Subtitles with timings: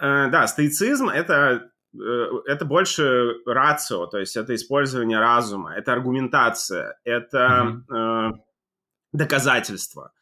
[0.00, 6.98] Э, да, стоицизм— это э, это больше рацио, то есть это использование разума, это аргументация,
[7.04, 8.32] это mm-hmm.
[8.32, 8.32] э,
[9.12, 10.12] доказательство.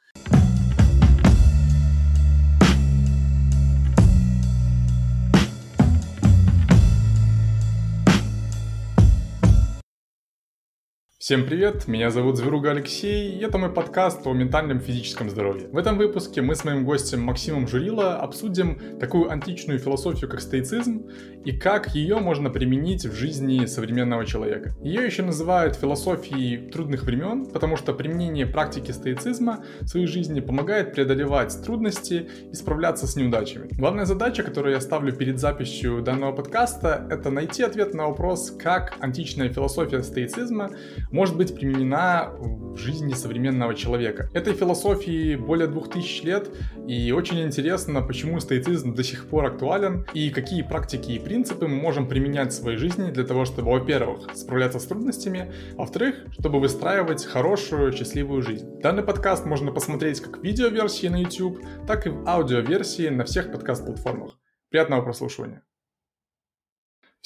[11.26, 15.66] Всем привет, меня зовут Зверуга Алексей, и это мой подкаст о ментальном физическом здоровье.
[15.72, 21.08] В этом выпуске мы с моим гостем Максимом Журила обсудим такую античную философию, как стоицизм,
[21.44, 24.76] и как ее можно применить в жизни современного человека.
[24.80, 30.92] Ее еще называют философией трудных времен, потому что применение практики стоицизма в своей жизни помогает
[30.92, 33.66] преодолевать трудности и справляться с неудачами.
[33.72, 38.94] Главная задача, которую я ставлю перед записью данного подкаста, это найти ответ на вопрос, как
[39.00, 40.70] античная философия стоицизма
[41.16, 44.28] может быть применена в жизни современного человека.
[44.34, 46.50] Этой философии более двух тысяч лет,
[46.86, 51.76] и очень интересно, почему стоицизм до сих пор актуален, и какие практики и принципы мы
[51.76, 56.60] можем применять в своей жизни для того, чтобы, во-первых, справляться с трудностями, а во-вторых, чтобы
[56.60, 58.68] выстраивать хорошую, счастливую жизнь.
[58.82, 63.50] Данный подкаст можно посмотреть как в видеоверсии на YouTube, так и в аудиоверсии на всех
[63.52, 64.38] подкаст-платформах.
[64.68, 65.62] Приятного прослушивания!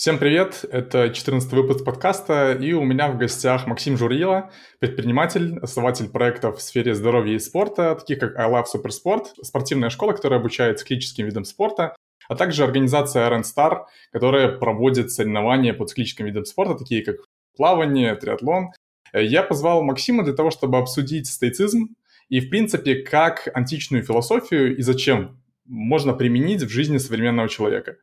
[0.01, 6.09] Всем привет, это 14 выпуск подкаста, и у меня в гостях Максим Журила, предприниматель, основатель
[6.09, 10.79] проектов в сфере здоровья и спорта, таких как I Love Supersport, спортивная школа, которая обучает
[10.79, 11.95] циклическим видам спорта,
[12.31, 17.17] а также организация RN Star, которая проводит соревнования по циклическим видам спорта, такие как
[17.55, 18.71] плавание, триатлон.
[19.13, 21.95] Я позвал Максима для того, чтобы обсудить стоицизм
[22.31, 27.99] и, в принципе, как античную философию и зачем можно применить в жизни современного человека.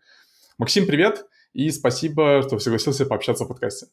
[0.60, 1.26] Максим, привет!
[1.54, 3.88] И спасибо, что согласился пообщаться в подкасте.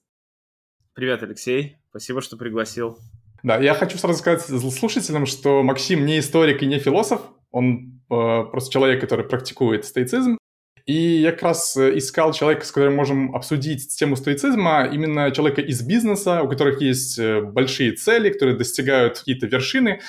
[0.94, 1.77] Привет, Алексей.
[1.91, 2.98] Спасибо, что пригласил.
[3.42, 7.20] Да, я хочу сразу сказать слушателям, что Максим не историк и не философ.
[7.50, 10.38] Он э, просто человек, который практикует стоицизм.
[10.86, 15.62] И я как раз э, искал человека, с которым можем обсудить тему стоицизма, именно человека
[15.62, 20.00] из бизнеса, у которых есть э, большие цели, которые достигают какие-то вершины.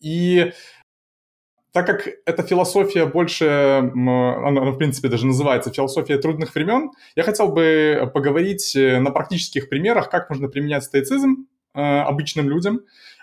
[0.00, 0.52] И
[1.72, 7.48] так как эта философия больше, она, в принципе, даже называется философия трудных времен, я хотел
[7.48, 12.80] бы поговорить э, на практических примерах, как можно применять стоицизм э, обычным людям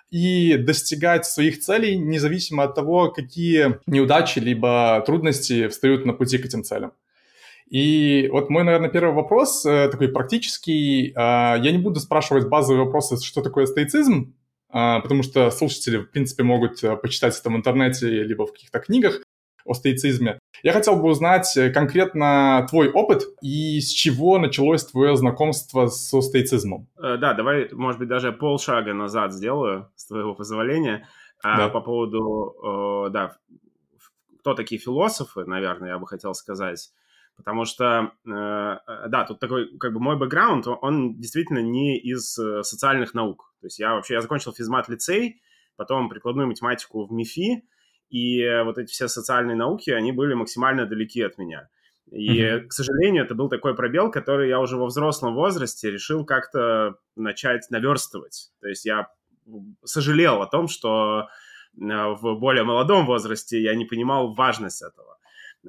[0.10, 6.46] и достигать своих целей, независимо от того, какие неудачи либо трудности встают на пути к
[6.46, 6.94] этим целям.
[7.70, 11.12] И вот мой, наверное, первый вопрос, э, такой практический.
[11.14, 14.37] Я не буду спрашивать базовые вопросы, что такое стоицизм, а,
[14.70, 19.22] потому что слушатели, в принципе, могут э, почитать это в интернете либо в каких-то книгах
[19.66, 20.40] о стоицизме.
[20.64, 26.22] Я хотел бы узнать э, конкретно твой опыт и с чего началось твое знакомство со
[26.22, 26.88] стоицизмом.
[26.98, 31.08] Э, да, давай, может быть, даже полшага назад сделаю, с твоего позволения,
[31.44, 31.70] а, да.
[31.70, 33.38] по поводу, да,
[34.40, 36.92] кто такие философы, наверное, я бы хотел сказать.
[37.38, 43.54] Потому что, да, тут такой, как бы мой бэкграунд, он действительно не из социальных наук.
[43.62, 45.42] То есть я вообще, я закончил физмат-лицей,
[45.76, 47.64] потом прикладную математику в МИФИ,
[48.10, 51.70] и вот эти все социальные науки, они были максимально далеки от меня.
[52.10, 52.68] И, mm-hmm.
[52.68, 57.70] к сожалению, это был такой пробел, который я уже во взрослом возрасте решил как-то начать
[57.70, 58.52] наверстывать.
[58.62, 59.10] То есть я
[59.84, 61.28] сожалел о том, что
[61.76, 65.17] э, в более молодом возрасте я не понимал важность этого.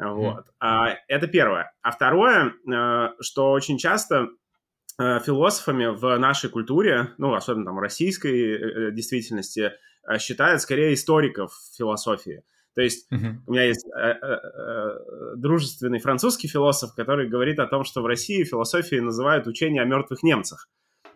[0.01, 0.47] Вот.
[0.61, 1.73] А, это первое.
[1.83, 4.29] А второе, э, что очень часто
[5.01, 9.73] Э, философами в нашей культуре, ну, особенно там в российской э, действительности,
[10.19, 12.43] считают скорее историков философии.
[12.75, 13.35] То есть uh-huh.
[13.47, 14.89] у меня есть э, э,
[15.37, 20.23] дружественный французский философ, который говорит о том, что в России философией называют учение о мертвых
[20.25, 20.69] немцах.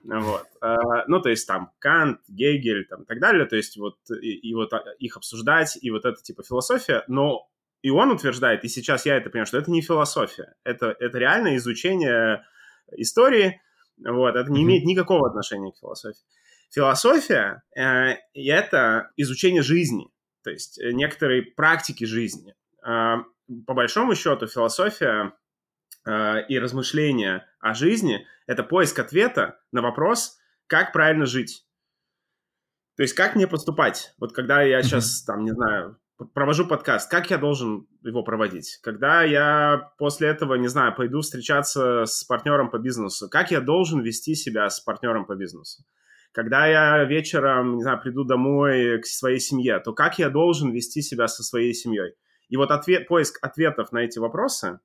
[0.04, 0.46] Вот.
[0.60, 0.76] Э,
[1.08, 4.54] ну, то есть там Кант, Гегель там, и так далее, то есть вот и, и
[4.54, 7.48] вот их обсуждать, и вот это типа философия, но
[7.82, 11.56] и он утверждает, и сейчас я это понимаю, что это не философия, это, это реально
[11.56, 12.44] изучение
[12.92, 13.60] истории,
[13.98, 16.22] вот, это не имеет никакого отношения к философии.
[16.70, 20.10] Философия э,– это изучение жизни,
[20.42, 22.54] то есть э, некоторые практики жизни.
[22.86, 23.16] Э,
[23.66, 25.34] по большому счету философия
[26.06, 31.66] э, и размышления о жизни– это поиск ответа на вопрос, как правильно жить.
[32.96, 34.14] То есть как мне поступать?
[34.18, 35.98] Вот когда я сейчас, там, не знаю,
[36.34, 38.78] провожу подкаст, как я должен его проводить?
[38.82, 44.00] Когда я после этого, не знаю, пойду встречаться с партнером по бизнесу, как я должен
[44.00, 45.84] вести себя с партнером по бизнесу?
[46.32, 51.02] Когда я вечером, не знаю, приду домой к своей семье, то как я должен вести
[51.02, 52.14] себя со своей семьей?
[52.48, 54.80] И вот ответ, поиск ответов на эти вопросы,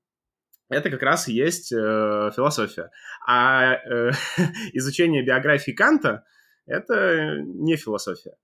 [0.70, 2.92] это как раз и есть э, философия.
[3.26, 4.12] А э,
[4.74, 6.26] изучение биографии Канта–
[6.66, 8.36] это не философия.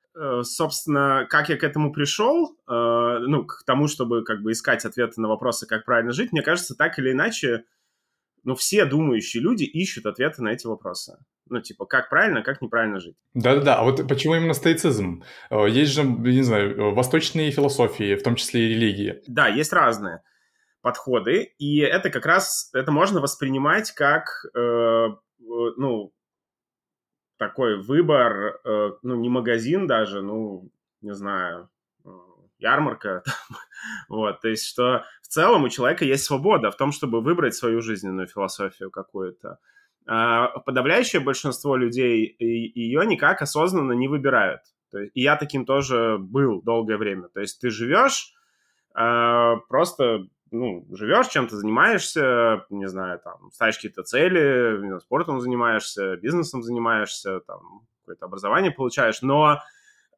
[0.44, 5.28] Собственно, как я к этому пришел, ну, к тому, чтобы как бы искать ответы на
[5.28, 7.66] вопросы, как правильно жить, мне кажется, так или иначе,
[8.44, 11.18] ну, все думающие люди ищут ответы на эти вопросы.
[11.50, 13.16] Ну, типа, как правильно, как неправильно жить.
[13.34, 15.24] Да-да-да, а вот почему именно стоицизм?
[15.52, 19.22] Есть же, не знаю, восточные философии, в том числе и религии.
[19.28, 20.22] Да, есть разные
[20.82, 25.08] подходы, и это как раз, это можно воспринимать как, э,
[25.40, 26.12] ну,
[27.48, 30.70] такой выбор, э, ну, не магазин даже, ну,
[31.02, 31.70] не знаю,
[32.06, 32.10] э,
[32.60, 33.24] ярмарка,
[34.10, 37.82] вот, то есть, что в целом у человека есть свобода в том, чтобы выбрать свою
[37.82, 39.58] жизненную философию какую-то.
[40.06, 44.62] А подавляющее большинство людей ее никак осознанно не выбирают.
[45.14, 47.30] И я таким тоже был долгое время.
[47.34, 48.34] То есть ты живешь,
[48.94, 56.62] а, просто ну, живешь, чем-то занимаешься, не знаю, там, ставишь какие-то цели, спортом занимаешься, бизнесом
[56.62, 59.60] занимаешься, там, какое-то образование получаешь, но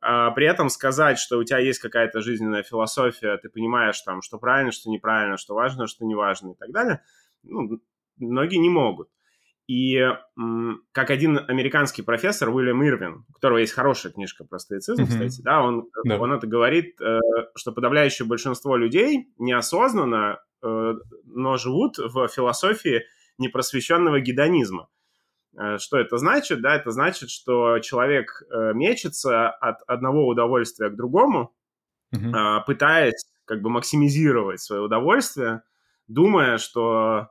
[0.01, 4.37] а, при этом сказать, что у тебя есть какая-то жизненная философия, ты понимаешь, там, что
[4.37, 7.01] правильно, что неправильно, что важно, что не важно и так далее,
[7.43, 7.79] ну,
[8.17, 9.09] многие не могут.
[9.67, 9.99] И
[10.91, 15.07] как один американский профессор Уильям Ирвин, у которого есть хорошая книжка про стоицизм, mm-hmm.
[15.07, 16.19] кстати, да, он, да.
[16.19, 17.19] он это говорит, э,
[17.55, 20.93] что подавляющее большинство людей неосознанно, э,
[21.25, 23.05] но живут в философии
[23.39, 24.87] непросвещенного гедонизма.
[25.57, 26.61] Э, что это значит?
[26.61, 28.43] Да, это значит, что человек
[28.75, 31.55] мечется от одного удовольствия к другому,
[32.13, 32.65] mm-hmm.
[32.67, 35.63] пытаясь как бы максимизировать свое удовольствие,
[36.07, 37.29] думая, что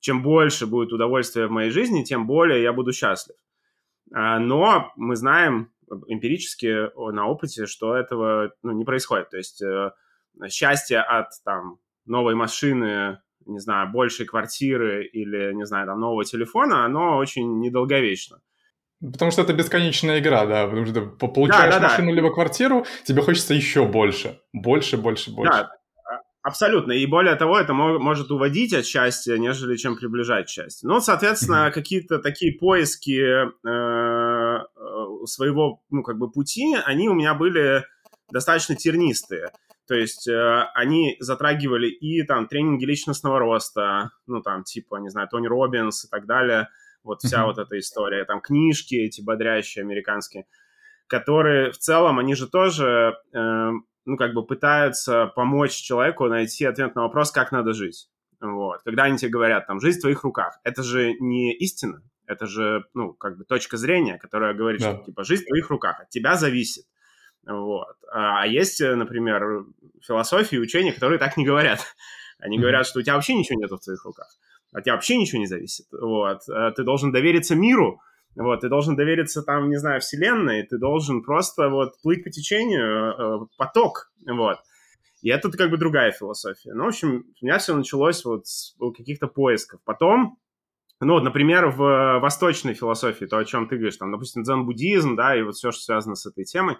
[0.00, 3.36] чем больше будет удовольствия в моей жизни, тем более я буду счастлив.
[4.12, 5.70] А, но мы знаем
[6.06, 9.30] эмпирически на опыте, что этого ну, не происходит.
[9.30, 9.92] То есть э,
[10.48, 16.84] счастье от там, новой машины, не знаю, большей квартиры или, не знаю, там, нового телефона,
[16.84, 18.40] оно очень недолговечно.
[19.00, 22.16] Потому что это бесконечная игра, да, потому что ты получаешь да, да, машину да.
[22.16, 25.52] либо квартиру, тебе хочется еще больше, больше, больше, больше.
[25.52, 25.79] Да,
[26.42, 26.92] Абсолютно.
[26.92, 30.88] И более того, это может уводить от счастья, нежели чем приближать счастье.
[30.88, 31.72] Ну, соответственно, mm-hmm.
[31.72, 37.84] какие-то такие поиски э, э, своего, ну, как бы пути, они у меня были
[38.32, 39.50] достаточно тернистые.
[39.86, 45.28] То есть э, они затрагивали и там тренинги личностного роста, ну, там, типа, не знаю,
[45.28, 46.68] Тони Робинс и так далее.
[47.04, 47.44] Вот вся mm-hmm.
[47.44, 48.24] вот эта история.
[48.24, 50.46] Там книжки эти бодрящие американские,
[51.06, 53.18] которые в целом, они же тоже...
[53.34, 53.72] Э,
[54.04, 58.08] ну, как бы пытаются помочь человеку найти ответ на вопрос, как надо жить.
[58.40, 58.82] Вот.
[58.84, 62.84] Когда они тебе говорят, там, жизнь в твоих руках, это же не истина, это же,
[62.94, 64.94] ну, как бы точка зрения, которая говорит, да.
[64.94, 66.84] что, типа, жизнь в твоих руках, от тебя зависит.
[67.46, 67.96] Вот.
[68.12, 69.64] А есть, например,
[70.02, 71.80] философии и учения, которые так не говорят.
[72.38, 74.28] Они говорят, что у тебя вообще ничего нет в твоих руках,
[74.72, 75.86] от тебя вообще ничего не зависит.
[75.92, 76.48] Вот.
[76.48, 78.00] А ты должен довериться миру,
[78.36, 82.84] вот, ты должен довериться там, не знаю, вселенной, ты должен просто вот плыть по течению,
[82.84, 84.58] э, поток, вот.
[85.22, 86.72] И это как бы другая философия.
[86.72, 89.80] Ну, в общем, у меня все началось вот с каких-то поисков.
[89.84, 90.38] Потом,
[90.98, 95.36] ну, вот, например, в восточной философии, то, о чем ты говоришь, там, допустим, дзен-буддизм, да,
[95.36, 96.76] и вот все, что связано с этой темой,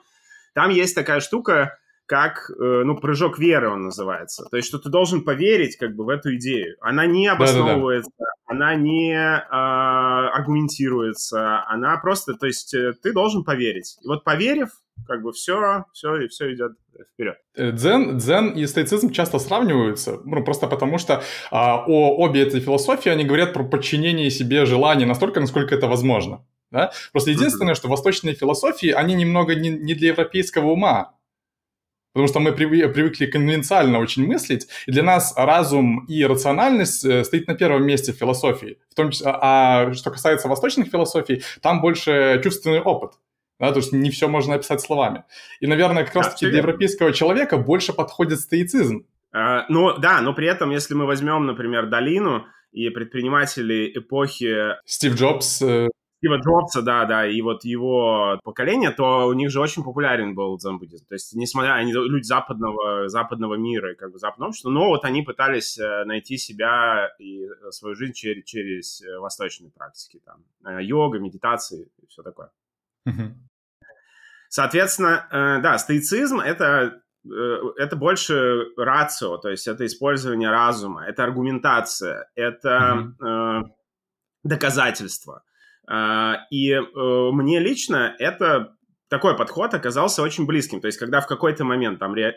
[0.54, 1.78] там есть такая штука,
[2.10, 4.44] как, э, ну, прыжок веры он называется.
[4.50, 6.74] То есть, что ты должен поверить как бы в эту идею.
[6.80, 8.52] Она не обосновывается, Да-да-да.
[8.52, 13.96] она не э, аргументируется, она просто, то есть, э, ты должен поверить.
[14.02, 14.70] И вот поверив,
[15.06, 16.72] как бы все, все, и все идет
[17.12, 17.36] вперед.
[17.54, 21.22] Э, дзен, дзен и стоицизм часто сравниваются, ну, просто потому что
[21.52, 26.44] а, о обе этой философии, они говорят про подчинение себе желаний настолько, насколько это возможно.
[26.72, 26.90] Да?
[27.12, 27.76] Просто единственное, mm-hmm.
[27.76, 31.14] что восточные философии, они немного не, не для европейского ума.
[32.12, 37.46] Потому что мы привыкли конвенциально очень мыслить, и для нас разум и рациональность э, стоит
[37.46, 38.78] на первом месте в философии.
[38.90, 43.12] В том числе, а, а что касается восточных философий, там больше чувственный опыт.
[43.60, 45.24] Да, то есть не все можно описать словами.
[45.60, 49.04] И, наверное, как раз-таки для европейского человека больше подходит стоицизм.
[49.32, 54.76] А, ну да, но при этом, если мы возьмем, например, Долину и предприниматели эпохи...
[54.86, 55.88] Стив Джобс, э,
[56.20, 60.58] Стива Джобса, да, да, и вот его поколение, то у них же очень популярен был
[60.58, 61.06] дзен-буддизм.
[61.06, 65.22] То есть, несмотря, они люди западного, западного мира как бы западного общества, но вот они
[65.22, 70.44] пытались э, найти себя и э, свою жизнь через, через э, восточные практики, там,
[70.82, 72.50] йога, медитации и все такое.
[74.50, 77.00] Соответственно, да, стоицизм— это
[77.76, 83.62] это больше рацио, то есть это использование разума, это аргументация, это mm-hmm.
[83.62, 83.62] э,
[84.42, 85.42] доказательство.
[85.86, 86.80] А, и э,
[87.32, 88.76] мне лично это
[89.08, 90.80] такой подход оказался очень близким.
[90.80, 92.36] То есть, когда в какой-то момент, там лет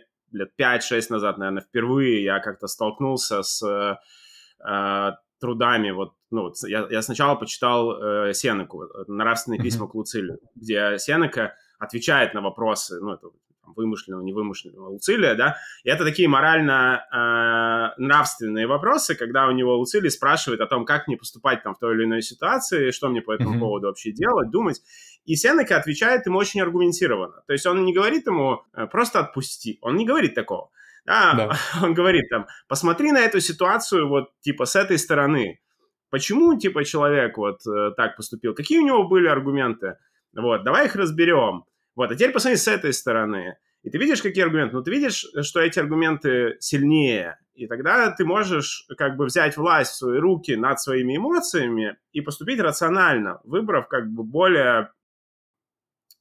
[0.59, 7.35] 5-6 назад, наверное, впервые я как-то столкнулся с э, трудами, вот, ну, я, я сначала
[7.35, 13.27] почитал э, Сенеку, «Нравственные письма к Луцилию», где Сенека отвечает на вопросы, ну, это
[13.65, 20.59] вымышленного, невымышленного Луцилия, да, и это такие морально-нравственные э, вопросы, когда у него Луцилий спрашивает
[20.61, 23.55] о том, как мне поступать там в той или иной ситуации, что мне по этому
[23.55, 23.59] mm-hmm.
[23.59, 24.81] поводу вообще делать, думать,
[25.25, 29.77] и Сенека отвечает ему очень аргументированно, то есть он не говорит ему э, просто отпусти,
[29.81, 30.69] он не говорит такого,
[31.05, 31.57] да, да.
[31.85, 35.61] он говорит там, посмотри на эту ситуацию вот типа с этой стороны,
[36.09, 39.97] почему типа человек вот э, так поступил, какие у него были аргументы,
[40.35, 43.57] вот, давай их разберем, вот, а теперь посмотри с этой стороны.
[43.83, 44.75] И ты видишь, какие аргументы?
[44.75, 47.37] Ну, ты видишь, что эти аргументы сильнее.
[47.53, 52.21] И тогда ты можешь как бы взять власть в свои руки над своими эмоциями и
[52.21, 54.91] поступить рационально, выбрав как бы более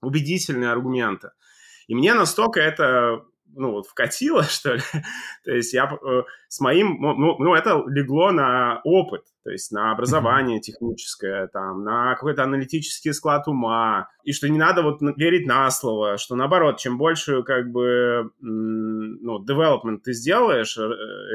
[0.03, 1.31] убедительные аргументы.
[1.87, 4.83] И мне настолько это ну, вот вкатило, что ли.
[5.45, 9.93] то есть я э, с моим, ну, ну, это легло на опыт, то есть на
[9.93, 15.71] образование техническое, там, на какой-то аналитический склад ума, и что не надо вот верить на
[15.71, 20.83] слово, что наоборот, чем больше как бы, ну, development ты сделаешь, э,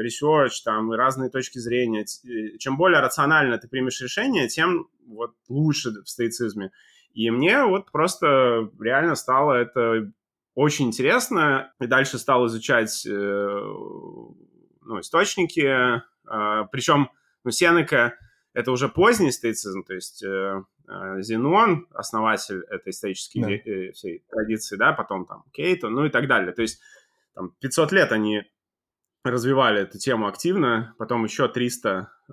[0.04, 5.90] research, там, разные точки зрения, э, чем более рационально ты примешь решение, тем вот лучше
[5.90, 6.70] в стоицизме.
[7.14, 10.10] И мне вот просто реально стало это
[10.58, 11.72] очень интересно.
[11.80, 15.60] И дальше стал изучать э, ну, источники.
[15.60, 17.10] Э, причем
[17.44, 18.18] ну, Сенека—
[18.54, 23.50] это уже поздний стоицизм, то есть э, э Зенон, основатель этой исторической да.
[23.50, 26.52] э, всей традиции, да, потом там Кейтон, ну и так далее.
[26.52, 26.80] То есть
[27.34, 28.42] там 500 лет они
[29.22, 32.32] развивали эту тему активно, потом еще 300 э,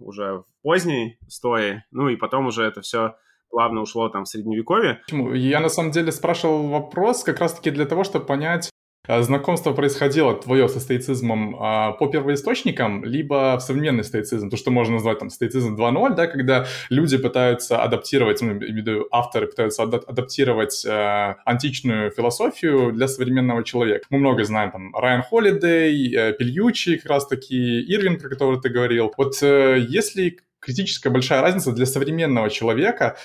[0.00, 3.16] уже в поздней стое, ну и потом уже это все
[3.54, 4.98] плавно ушло там в средневековье.
[5.04, 5.32] Почему?
[5.32, 8.70] Я на самом деле спрашивал вопрос как раз-таки для того, чтобы понять,
[9.06, 14.72] а, знакомство происходило твое со стоицизмом а, по первоисточникам, либо в современный стоицизм, то, что
[14.72, 20.02] можно назвать там стоицизм 2.0, да, когда люди пытаются адаптировать, ну, имею авторы пытаются ада-
[20.04, 24.04] адаптировать э, античную философию для современного человека.
[24.10, 29.12] Мы много знаем, там, Райан Холидей, э, Пильючи, как раз-таки Ирвин, про которого ты говорил.
[29.16, 33.16] Вот э, если критическая большая разница для современного человека,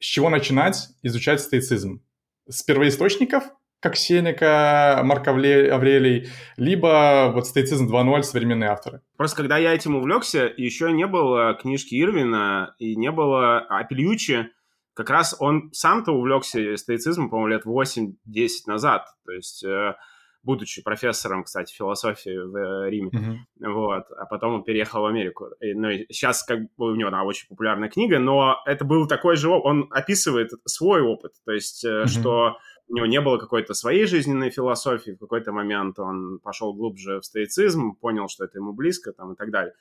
[0.00, 2.02] с чего начинать изучать стоицизм?
[2.48, 3.44] С первоисточников,
[3.80, 9.02] как Сенека, Марк Аврелий, либо вот стоицизм 2.0 современные авторы.
[9.16, 14.50] Просто когда я этим увлекся, еще не было книжки Ирвина и не было Апельючи,
[14.94, 19.06] как раз он сам-то увлекся стоицизмом, по-моему, лет 8-10 назад.
[19.24, 19.94] То есть э,
[20.42, 23.72] будучи профессором, кстати, философии в э, Риме, mm-hmm.
[23.72, 25.48] вот, а потом он переехал в Америку.
[25.60, 29.06] И, ну, и сейчас как бы у него, да, очень популярная книга, но это был
[29.06, 32.06] такой же, он описывает свой опыт, то есть, mm-hmm.
[32.06, 32.56] что
[32.88, 37.24] у него не было какой-то своей жизненной философии, в какой-то момент он пошел глубже в
[37.24, 39.74] стоицизм, понял, что это ему близко, там, и так далее.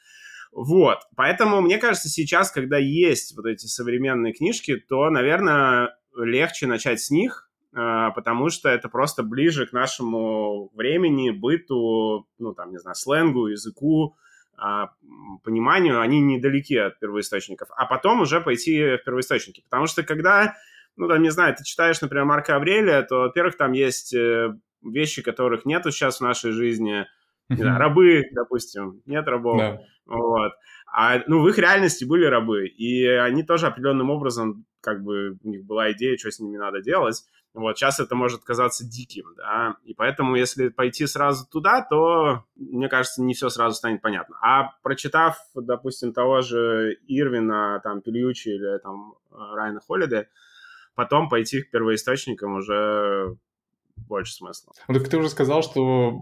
[0.51, 6.99] Вот, поэтому мне кажется, сейчас, когда есть вот эти современные книжки, то, наверное, легче начать
[7.01, 7.46] с них,
[7.77, 14.15] потому что это просто ближе к нашему времени, быту, ну, там, не знаю, сленгу, языку,
[14.57, 14.89] а,
[15.43, 17.69] пониманию, они недалеки от первоисточников.
[17.75, 19.61] А потом уже пойти в первоисточники.
[19.61, 20.55] Потому что когда,
[20.95, 25.21] ну, там, не знаю, ты читаешь, например, Марка Аврелия, то, во-первых, там есть э, вещи,
[25.21, 27.05] которых нету сейчас в нашей жизни.
[27.49, 29.59] Не знаю, рабы, допустим, нет рабов.
[29.59, 29.79] Да.
[30.07, 30.53] Вот.
[30.91, 35.49] А, ну, в их реальности были рабы, и они тоже определенным образом, как бы, у
[35.49, 37.23] них была идея, что с ними надо делать.
[37.53, 42.87] Вот, сейчас это может казаться диким, да, и поэтому, если пойти сразу туда, то, мне
[42.87, 44.37] кажется, не все сразу станет понятно.
[44.41, 50.29] А прочитав, допустим, того же Ирвина, там, Пильючи или там Райана Холлиде,
[50.93, 53.35] потом пойти к первоисточникам уже
[53.95, 54.73] больше смысла.
[54.87, 56.21] Ну, так ты уже сказал, что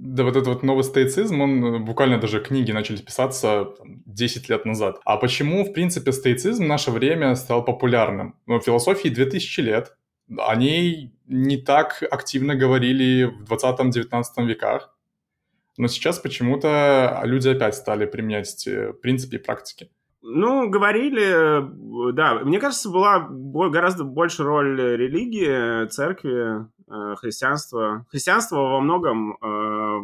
[0.00, 4.64] да, вот этот вот новый стоицизм, он буквально даже книги начали писаться там, 10 лет
[4.64, 4.98] назад.
[5.04, 8.34] А почему, в принципе, стоицизм в наше время стал популярным?
[8.46, 9.96] Ну, философии 2000 лет,
[10.38, 14.94] о ней не так активно говорили в 20-19 веках,
[15.76, 19.90] но сейчас почему-то люди опять стали применять эти принципы и практики.
[20.22, 22.40] Ну, говорили, да.
[22.40, 28.04] Мне кажется, была гораздо больше роль религии, церкви, э, христианства.
[28.10, 30.00] Христианство во многом э,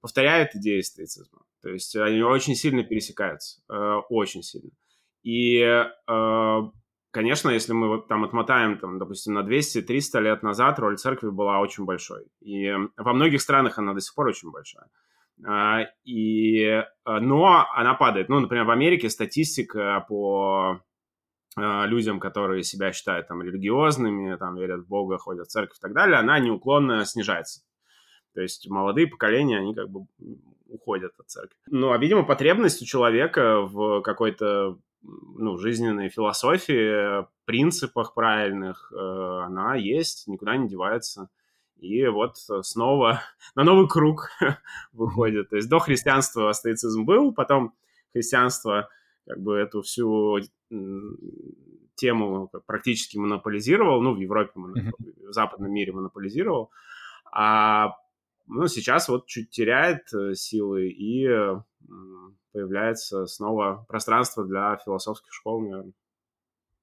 [0.00, 1.42] повторяет идеи стоицизма.
[1.62, 4.70] То есть они очень сильно пересекаются, э, очень сильно.
[5.22, 5.60] И
[7.10, 11.60] конечно, если мы вот там отмотаем, там, допустим, на 200-300 лет назад, роль церкви была
[11.60, 12.26] очень большой.
[12.40, 14.86] И во многих странах она до сих пор очень большая.
[15.46, 18.28] А, и, э, но она падает.
[18.28, 20.80] Ну, например, в Америке статистика по
[21.56, 25.80] а, людям, которые себя считают там религиозными, там верят в Бога, ходят в церковь и
[25.80, 27.62] так далее, она неуклонно снижается.
[28.34, 30.06] То есть молодые поколения, они как бы
[30.68, 31.56] уходят от церкви.
[31.66, 39.74] Ну, а, видимо, потребность у человека в какой-то ну, жизненной философии, принципах правильных, э, она
[39.74, 41.28] есть, никуда не девается.
[41.78, 43.22] И вот снова
[43.54, 44.30] на новый круг
[44.92, 45.50] выходит.
[45.50, 47.74] То есть до христианства стоицизм был, потом
[48.12, 48.88] христианство
[49.26, 50.38] как бы эту всю
[51.94, 56.70] тему практически монополизировал, ну, в Европе, в западном мире монополизировал,
[57.32, 57.96] а
[58.46, 61.28] ну, сейчас вот чуть теряет э, силы и
[62.52, 65.92] появляется снова пространство для философских школ, наверное.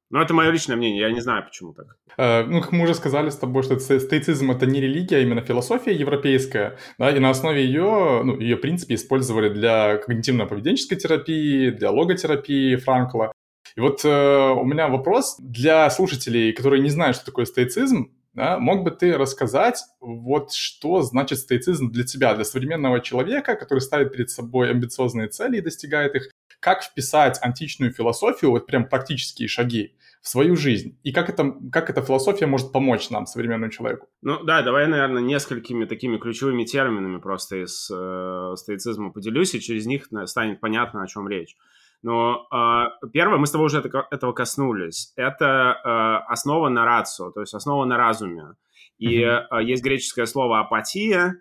[0.10, 1.98] Но это мое личное мнение, я не знаю, почему так.
[2.18, 5.42] Э, ну, как мы уже сказали с тобой, что стоицизм— это не религия, а именно
[5.42, 11.92] философия европейская, да, и на основе ее, ну, ее принципе использовали для когнитивно-поведенческой терапии, для
[11.92, 13.34] логотерапии Франкла.
[13.76, 18.60] И вот э, у меня вопрос для слушателей, которые не знают, что такое стоицизм, да,
[18.60, 24.12] мог бы ты рассказать, вот что значит стоицизм для тебя, для современного человека, который ставит
[24.12, 26.30] перед собой амбициозные цели и достигает их,
[26.60, 31.00] как вписать античную философию, вот прям практические шаги, в свою жизнь?
[31.02, 34.08] И как, это, как эта философия может помочь нам, современному человеку?
[34.22, 39.88] Ну да, давай, наверное, несколькими такими ключевыми терминами просто из э, стоицизма поделюсь, и через
[39.88, 41.56] них станет понятно, о чем речь.
[42.04, 47.32] Но э, первое, мы с тобой уже это, этого коснулись, это э, основа на рацию,
[47.32, 48.56] то есть основа на разуме.
[48.98, 49.46] И mm-hmm.
[49.52, 51.36] э, есть греческое слово апатия,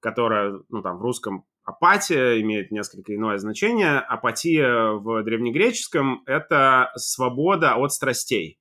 [0.00, 3.98] которое, ну, там, в русском апатия имеет несколько иное значение.
[3.98, 8.58] Апатия в древнегреческом– это свобода от страстей.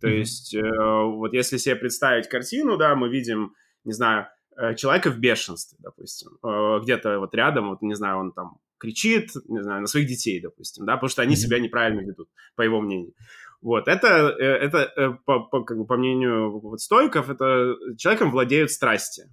[0.00, 0.18] То mm-hmm.
[0.18, 5.18] есть, э, вот если себе представить картину, да, мы видим, не знаю, э, человека в
[5.18, 9.86] бешенстве, допустим, э, где-то вот рядом, вот, не знаю, он там кричит, не знаю, на
[9.86, 13.14] своих детей, допустим, да, потому что они себя неправильно ведут, по его мнению.
[13.62, 18.30] Вот, это, э, это э, по, по, как бы, по мнению вот, стойков, это человеком
[18.30, 19.24] владеют страсти.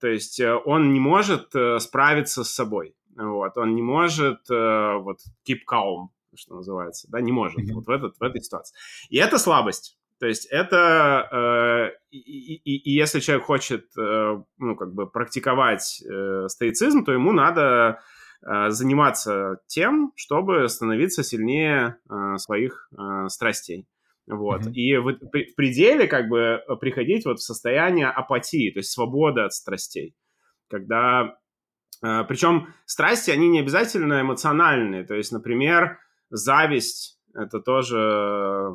[0.00, 2.94] То есть э, он не может справиться с собой.
[3.16, 8.16] Вот, он не может вот keep calm, что называется, да, не может вот в, этот,
[8.18, 8.74] в этой ситуации.
[9.10, 9.98] И это слабость.
[10.18, 16.00] То есть это, э, и, и, и если человек хочет, э, ну, как бы практиковать
[16.08, 18.02] э, стоицизм, то ему надо Э,
[18.42, 23.86] заниматься тем, чтобы становиться сильнее э, своих э, страстей.
[24.26, 24.62] Вот.
[24.62, 24.72] Mm-hmm.
[24.72, 29.52] И в, в пределе как бы приходить вот в состояние апатии, то есть свободы от
[29.52, 30.14] страстей.
[30.68, 31.36] Когда...
[32.00, 35.04] Причем страсти, они не обязательно эмоциональные.
[35.04, 36.00] То есть, например,
[36.30, 38.74] зависть— это тоже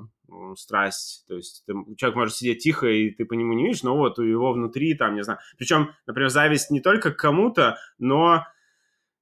[0.56, 1.26] страсть.
[1.28, 4.18] То есть ты, человек может сидеть тихо, и ты по нему не видишь, но вот
[4.18, 5.40] у его внутри там, не знаю.
[5.58, 8.56] Причем, например, зависть не только к кому-то, но Э,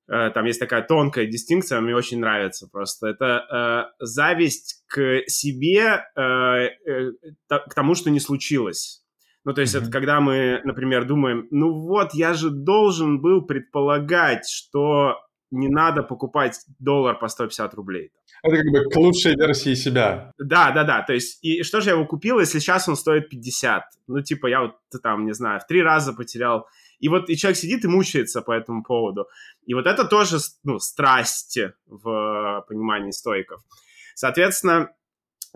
[0.08, 3.08] там есть такая тонкая дистинкция, мне очень нравится просто.
[3.08, 7.12] Это э, зависть к себе, э, э,
[7.50, 9.04] к тому, что не случилось.
[9.46, 9.82] Ну, то есть mm-hmm.
[9.82, 15.18] это когда мы, например, думаем, ну вот, я же должен был предполагать, что
[15.52, 18.12] не надо покупать доллар по 150 рублей.
[18.44, 20.32] Это как бы к лучшей версии себя.
[20.38, 21.04] Да, да, да.
[21.04, 23.84] То есть, и что же я его купил, если сейчас он стоит 50?
[24.08, 26.68] Ну, типа, я вот там, не знаю, в три раза потерял
[27.00, 29.28] и вот и человек сидит и мучается по этому поводу.
[29.66, 33.62] И вот это тоже ну, страсти в понимании стойков.
[34.16, 34.92] Соответственно,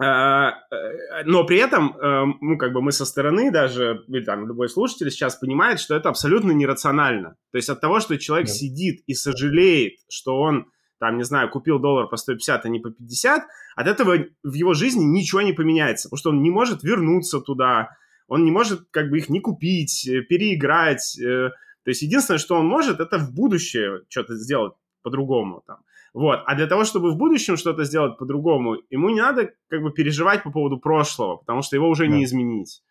[0.02, 4.48] э, э, но при этом, э, ну, как бы мы со стороны даже, или там
[4.48, 7.36] любой слушатель сейчас понимает, что это абсолютно нерационально.
[7.52, 8.54] То есть от того, что человек да.
[8.54, 10.66] сидит и сожалеет, что он,
[11.00, 13.44] там, не знаю, купил доллар по 150, а не по 50,
[13.78, 17.90] от этого в его жизни ничего не поменяется, потому что он не может вернуться туда,
[18.30, 21.20] он не может как бы их не купить, э, переиграть.
[21.20, 21.50] Э,
[21.84, 25.64] то есть единственное, что он может, это в будущее что-то сделать по-другому.
[25.66, 25.80] Там.
[26.14, 26.42] Вот.
[26.46, 30.44] А для того, чтобы в будущем что-то сделать по-другому, ему не надо как бы переживать
[30.44, 32.16] по поводу прошлого, потому что его уже да.
[32.16, 32.84] не изменить.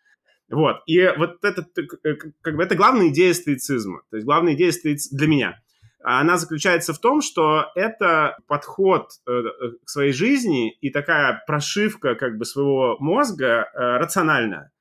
[0.49, 0.77] Вот.
[0.87, 1.65] И вот это,
[2.03, 4.01] э, как бы, это главная идея стоицизма.
[4.09, 5.61] То есть главная идея стоицизма для меня.
[6.01, 12.45] Она заключается в том, что это подход к своей жизни и такая прошивка как бы
[12.45, 14.71] своего мозга рациональная.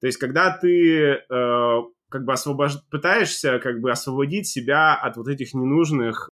[0.00, 2.72] То есть, когда ты э, как бы освобож...
[2.90, 6.28] пытаешься как бы освободить себя от вот этих ненужных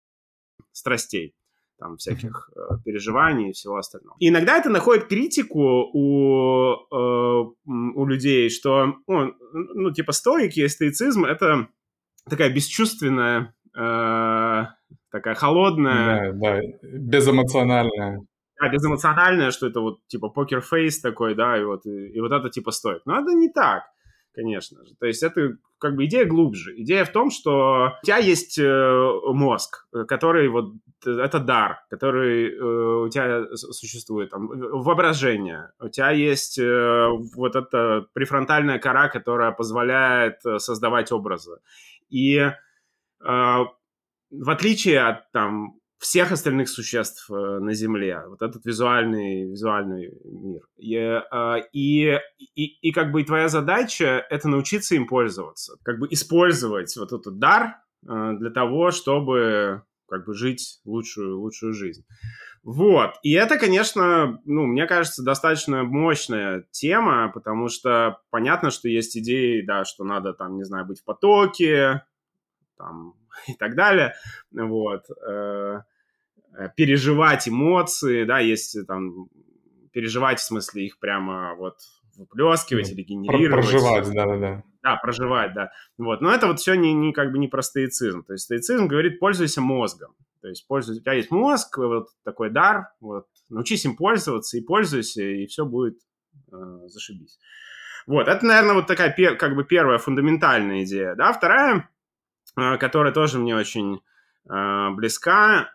[0.73, 1.35] страстей,
[1.79, 4.17] там, всяких э, переживаний и всего остального.
[4.19, 11.25] И иногда это находит критику у, э, у людей, что, ну, ну, типа, стойки, стоицизм—
[11.27, 11.69] это
[12.29, 14.65] такая бесчувственная, э,
[15.11, 16.33] такая холодная...
[16.33, 18.21] Да, да, безэмоциональная
[18.59, 22.51] а, безэмоциональное, что это вот типа покер-фейс такой, да, и вот, и, и вот это
[22.51, 23.07] типа стоит.
[23.07, 23.85] Но это не так,
[24.35, 24.95] конечно же.
[24.99, 26.75] То есть это как бы идея глубже.
[26.83, 30.73] Идея в том, что у тебя есть э, мозг, который вот,
[31.05, 35.71] это дар, который э, у тебя существует, там, воображение.
[35.81, 41.61] У тебя есть э, вот эта префронтальная кора, которая позволяет э, создавать образы.
[42.11, 42.53] И э,
[43.21, 48.23] в отличие от там всех остальных существ э, на Земле.
[48.29, 50.63] Вот этот визуальный, визуальный мир.
[50.77, 52.19] И, э, и,
[52.55, 55.77] и, и как бы твоя задача— это научиться им пользоваться.
[55.83, 57.77] Как бы использовать вот этот дар
[58.09, 62.05] э, для того, чтобы как бы жить лучшую, лучшую жизнь.
[62.63, 63.15] Вот.
[63.23, 69.63] И это, конечно, ну, мне кажется, достаточно мощная тема, потому что понятно, что есть идеи,
[69.63, 72.03] да, что надо там, не знаю, быть в потоке,
[72.79, 73.15] там,
[73.49, 74.15] и так далее.
[74.53, 75.05] Вот.
[75.27, 75.81] Э,
[76.57, 79.29] э, переживать эмоции, да, есть там
[79.93, 81.79] переживать в смысле их прямо вот
[82.17, 83.69] выплескивать ну, или генерировать.
[83.69, 84.63] Проживать, да-да-да.
[84.83, 85.71] Да, проживать, да.
[85.97, 86.21] Вот.
[86.21, 88.25] Но это вот все не, не как бы не про стоицизм.
[88.25, 90.15] То есть стоицизм говорит, пользуйся мозгом.
[90.41, 94.61] То есть пользуйся, у тебя есть мозг, вот такой дар, вот, научись им пользоваться и
[94.61, 95.99] пользуйся, и все будет
[96.53, 97.39] э, зашибись.
[98.07, 101.33] Вот, это, наверное, вот такая как бы первая фундаментальная идея, да.
[101.33, 101.83] Вторая, э,
[102.55, 104.01] которая тоже мне очень
[104.49, 105.71] э, близка,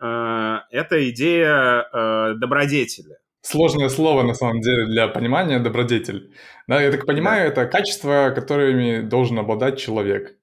[0.70, 3.16] э, это идея э, добродетели.
[3.42, 6.34] Сложное слово, на самом деле, для понимания добродетель.
[6.66, 7.62] Да, я так понимаю, да.
[7.62, 10.34] это качество, которыми должен обладать человек.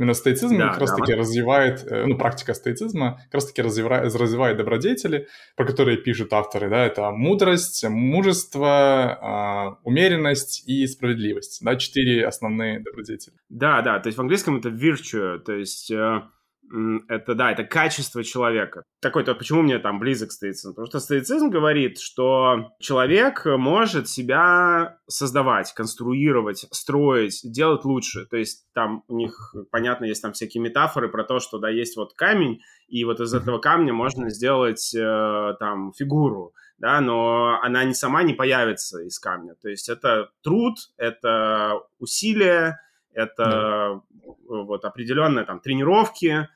[0.00, 1.18] Именно стоицизм да, как раз-таки да.
[1.18, 6.86] развивает, э, ну, практика стоицизма как раз-таки развивает, развивает добродетели, про которые пишут авторы, да,
[6.86, 13.36] это мудрость, мужество, а, умеренность и справедливость, да, четыре основные добродетели.
[13.50, 16.22] Да, да, то есть в английском это virtue, то есть э,
[17.08, 18.84] это, да, это качество человека.
[19.00, 20.70] Такой-то, почему мне там близок стоицизм?
[20.70, 28.26] Потому что стоицизм говорит, что человек может себя создавать, конструировать, строить, делать лучше.
[28.26, 31.96] То есть там у них, понятно, есть там всякие метафоры про то, что, да, есть
[31.96, 37.84] вот камень, и вот из этого камня можно сделать э, там фигуру, да, но она
[37.84, 39.54] не сама не появится из камня.
[39.60, 42.78] То есть это труд, это усилие,
[43.12, 44.64] это mm.
[44.64, 46.48] вот определенные там тренировки,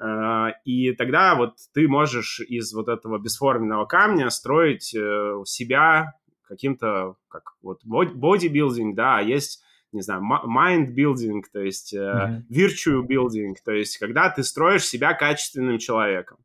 [0.00, 6.14] Э, и тогда вот ты можешь из вот этого бесформенного камня строить э, себя
[6.46, 12.44] каким-то, как вот бодибилдинг, да, а есть, не знаю, mind building, то есть mm-hmm.
[12.48, 16.38] virtue building, то есть когда ты строишь себя качественным человеком.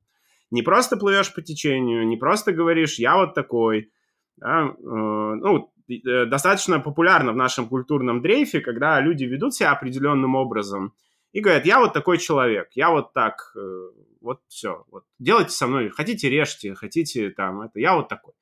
[0.52, 3.92] Не просто плывешь по течению, не просто говоришь «я вот такой»,
[4.38, 10.94] да, ну, достаточно популярно в нашем культурном дрейфе, когда люди ведут себя определенным образом–
[11.34, 13.90] и говорят, я вот такой человек, я вот так, э,
[14.22, 18.34] вот все, вот делайте со мной, хотите режьте, хотите там это, я вот такой.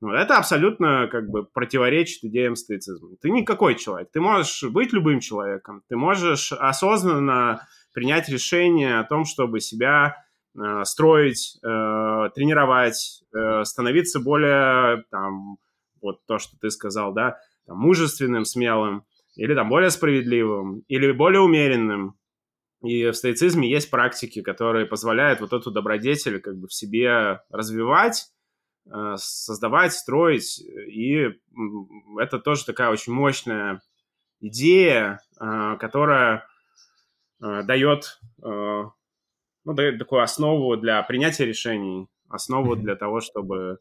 [0.00, 3.16] Ну, это абсолютно как бы противоречит идеям стоицизма.
[3.20, 9.24] Ты никакой человек, ты можешь быть любым человеком, ты можешь осознанно принять решение о том,
[9.24, 10.16] чтобы себя
[10.58, 15.58] э, строить, э, тренировать, э, становиться более, там,
[16.02, 19.04] вот то, что ты сказал, да, там, мужественным, смелым,
[19.36, 22.16] или там более справедливым, или более умеренным,
[22.82, 28.30] и в стоицизме есть практики, которые позволяют вот эту добродетель как бы в себе развивать,
[28.90, 30.60] э, создавать, строить.
[30.60, 31.28] И
[32.18, 33.82] это тоже такая очень мощная
[34.40, 36.46] идея, э, которая
[37.42, 38.92] э, дает, ну,
[39.64, 43.78] дает такую основу для принятия решений, основу для того, чтобы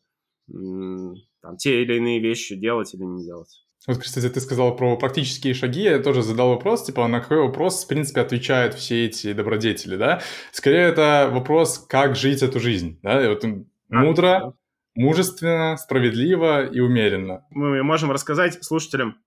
[1.41, 3.65] там, те или иные вещи делать или не делать.
[3.87, 7.85] Вот, кстати, ты сказал про практические шаги, я тоже задал вопрос, типа, на какой вопрос,
[7.85, 10.21] в принципе, отвечают все эти добродетели, да?
[10.51, 13.23] Скорее, это вопрос, как жить эту жизнь, да?
[13.23, 13.45] И вот
[13.87, 14.53] мудро,
[14.95, 17.45] мужественно, справедливо и умеренно.
[17.51, 19.17] Мы можем рассказать слушателям,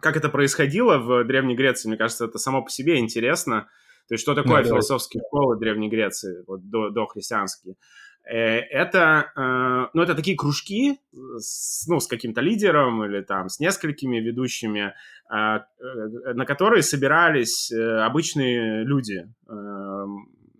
[0.00, 1.88] как это происходило в Древней Греции.
[1.88, 3.68] Мне кажется, это само по себе интересно.
[4.08, 5.28] То есть, что такое да, философские да.
[5.28, 7.76] школы Древней Греции, вот до, до христианские.
[8.26, 10.98] Э, это, э, ну, это такие кружки
[11.36, 14.94] с, ну, с каким-то лидером или там с несколькими ведущими,
[15.30, 15.58] э,
[16.34, 19.26] на которые собирались обычные люди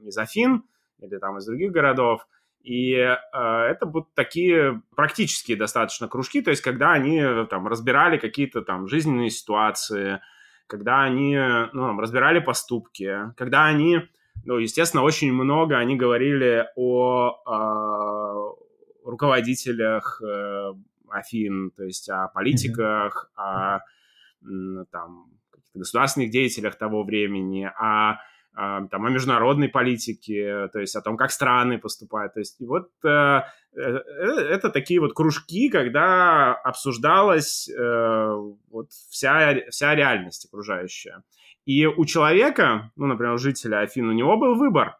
[0.03, 0.65] из Афин
[1.01, 2.27] или там из других городов.
[2.63, 8.89] И это будут такие практические достаточно кружки, то есть когда они там разбирали какие-то там
[8.89, 10.21] жизненные ситуации,
[10.67, 11.37] когда они
[11.75, 14.09] ну, разбирали поступки, когда они
[14.45, 18.57] ну, естественно, очень много они говорили о, о
[19.05, 20.73] руководителях э,
[21.11, 23.43] Афин, то есть о политиках, mm-hmm.
[23.43, 25.27] о там,
[25.75, 28.19] государственных деятелях того времени, о
[28.55, 32.35] там, о международной политике, то есть о том, как страны поступают.
[32.35, 34.01] То есть и вот э, э, э
[34.49, 38.29] это такие вот кружки, когда обсуждалась э,
[38.71, 41.23] вот вся, вся реальность окружающая.
[41.65, 44.99] И у человека, ну, например, у жителя Афин, у него был выбор,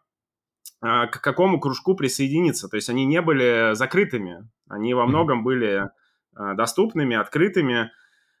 [0.81, 2.67] а, к какому кружку присоединиться.
[2.67, 5.89] То есть они не были закрытыми, они во многом были
[6.35, 7.91] а, доступными, открытыми.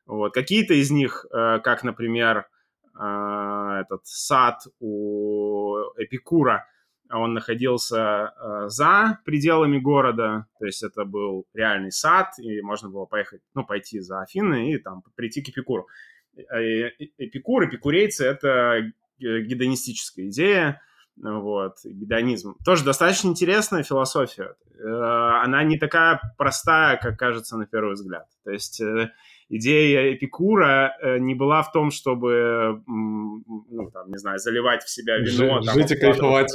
[0.05, 0.33] Вот.
[0.33, 2.47] Какие-то из них, э, как, например,
[2.93, 6.67] а, этот сад у Эпикура,
[7.11, 13.05] он находился э, за пределами города, то есть это был реальный сад, и можно было
[13.05, 15.87] поехать, ну, пойти за Афины и там прийти к Эпикуру.
[16.37, 20.81] Э, Эпикур, эпикурейцы— это гедонистическая идея,
[21.17, 22.55] вот, гедонизм.
[22.65, 24.55] Тоже достаточно интересная философия.
[24.77, 28.27] Э, она не такая простая, как кажется на первый взгляд.
[28.43, 29.11] То есть э,
[29.49, 35.17] идея Эпикура э, не была в том, чтобы, ну, там, не знаю, заливать в себя
[35.17, 35.61] вино.
[35.61, 36.51] Ж, там, жить и кайфовать.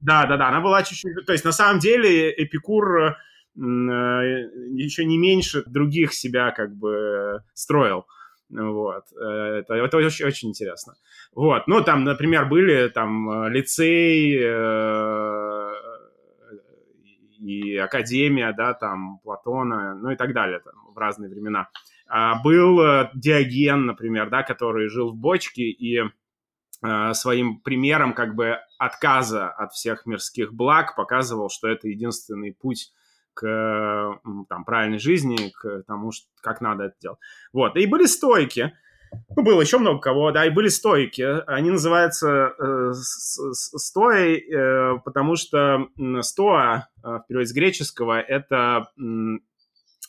[0.00, 1.26] Да, да, да, она была чуть-чуть...
[1.26, 3.16] То есть на самом деле Эпикур
[3.54, 8.06] еще не меньше других себя как бы строил.
[8.50, 9.04] Вот.
[9.12, 10.94] Это, это очень, очень интересно.
[11.34, 11.66] Вот.
[11.66, 14.34] Ну, там, например, были там лицей
[17.38, 21.68] и академия, да, там Платона, ну и так далее, там, в разные времена.
[22.06, 26.02] А, был э, Диоген, например, да, который жил в бочке и
[27.12, 32.90] своим примером как бы отказа от всех мирских благ показывал, что это единственный путь
[33.40, 36.10] к там, правильной жизни, к тому,
[36.42, 37.18] как надо это делать.
[37.52, 37.76] Вот.
[37.76, 38.72] И были стойки,
[39.34, 41.22] ну, было еще много кого, да, и были стойки.
[41.46, 45.88] Они называются э, стои, э, потому что
[46.20, 48.86] стоа, э, в переводе с греческого, это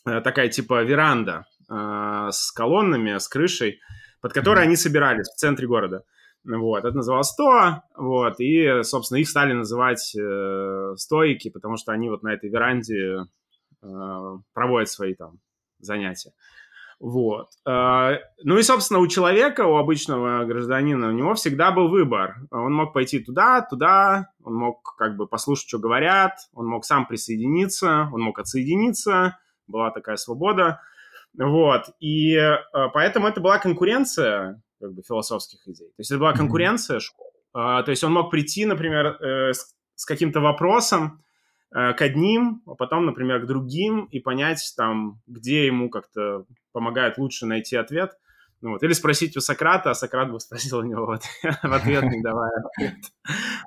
[0.06, 3.80] э, такая типа веранда э, с колоннами, с крышей,
[4.22, 4.68] под которой mm-hmm.
[4.68, 6.04] они собирались в центре города.
[6.44, 12.10] Вот, это называлось стоа, вот, и, собственно, их стали называть э, стоики, потому что они
[12.10, 13.28] вот на этой веранде
[13.84, 15.40] э, проводят свои там
[15.80, 16.32] занятия.
[17.02, 17.50] Вот.
[17.66, 22.36] А, ну и, собственно, у человека, у обычного гражданина, у него всегда был выбор.
[22.52, 27.08] Он мог пойти туда, туда, он мог как бы послушать, что говорят, он мог сам
[27.08, 30.80] присоединиться, он мог отсоединиться, была такая свобода.
[31.36, 31.86] Вот.
[32.00, 35.88] И а, поэтому это была конкуренция как бы философских идей.
[35.90, 37.32] То есть это была конкуренция школ.
[37.54, 39.54] А, то есть он мог прийти, например, э,
[39.96, 41.24] с каким-то вопросом,
[41.74, 47.18] э, к одним, а потом, например, к другим и понять там, где ему как-то помогает
[47.18, 48.14] лучше найти ответ.
[48.62, 48.84] Ну, вот.
[48.84, 52.22] Или спросить у Сократа, а Сократ бы спросил у него в ответ, в ответ не
[52.22, 52.96] давая ответ.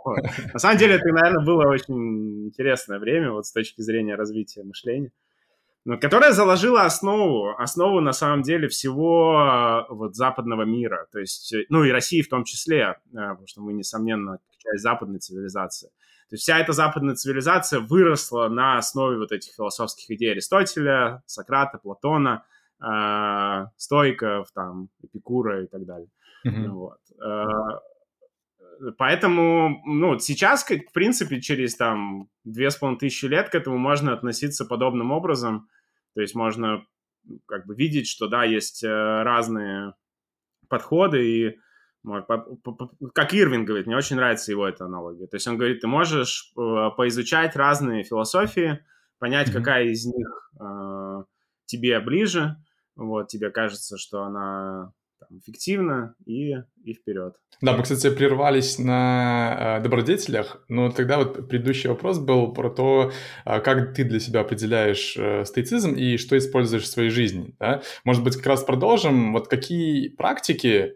[0.05, 0.19] Вот.
[0.53, 5.11] На самом деле это, наверное, было очень интересное время вот с точки зрения развития мышления,
[5.85, 11.85] но, которое заложило основу, основу на самом деле всего вот западного мира, то есть, ну
[11.85, 15.89] и России в том числе, э, потому что мы, несомненно, часть западной цивилизации.
[16.31, 21.79] То есть вся эта западная цивилизация выросла на основе вот этих философских идей Аристотеля, Сократа,
[21.79, 22.45] Платона–
[22.85, 26.09] э, стойков, там, Эпикура и так далее.
[26.47, 26.69] Mm-hmm.
[26.69, 26.99] Вот.
[27.25, 27.45] Э,
[28.99, 33.79] поэтому, ну, сейчас, как, в принципе, через там две с половиной тысячи лет к этому
[33.79, 35.69] можно относиться подобным образом.
[36.15, 36.85] То есть можно
[37.47, 39.95] как бы видеть, что, да, есть э, разные
[40.69, 41.59] подходы, и
[43.15, 45.27] как Ирвин говорит, мне очень нравится его эта аналогия.
[45.27, 48.85] То есть он говорит, ты можешь э, поизучать разные философии,
[49.19, 49.53] понять, mm-hmm.
[49.53, 51.25] какая из них э,
[51.65, 52.57] тебе ближе,
[52.95, 54.93] вот, тебе кажется, что она
[55.29, 57.35] там, эффективна, и, и вперед.
[57.61, 63.13] Да, мы, кстати, прервались на э, добродетелях, но тогда вот предыдущий вопрос был про то,
[63.45, 67.55] э, как ты для себя определяешь э, стоицизм и что используешь в своей жизни.
[67.59, 67.83] Да?
[68.05, 70.95] Может быть, как раз продолжим, вот какие практики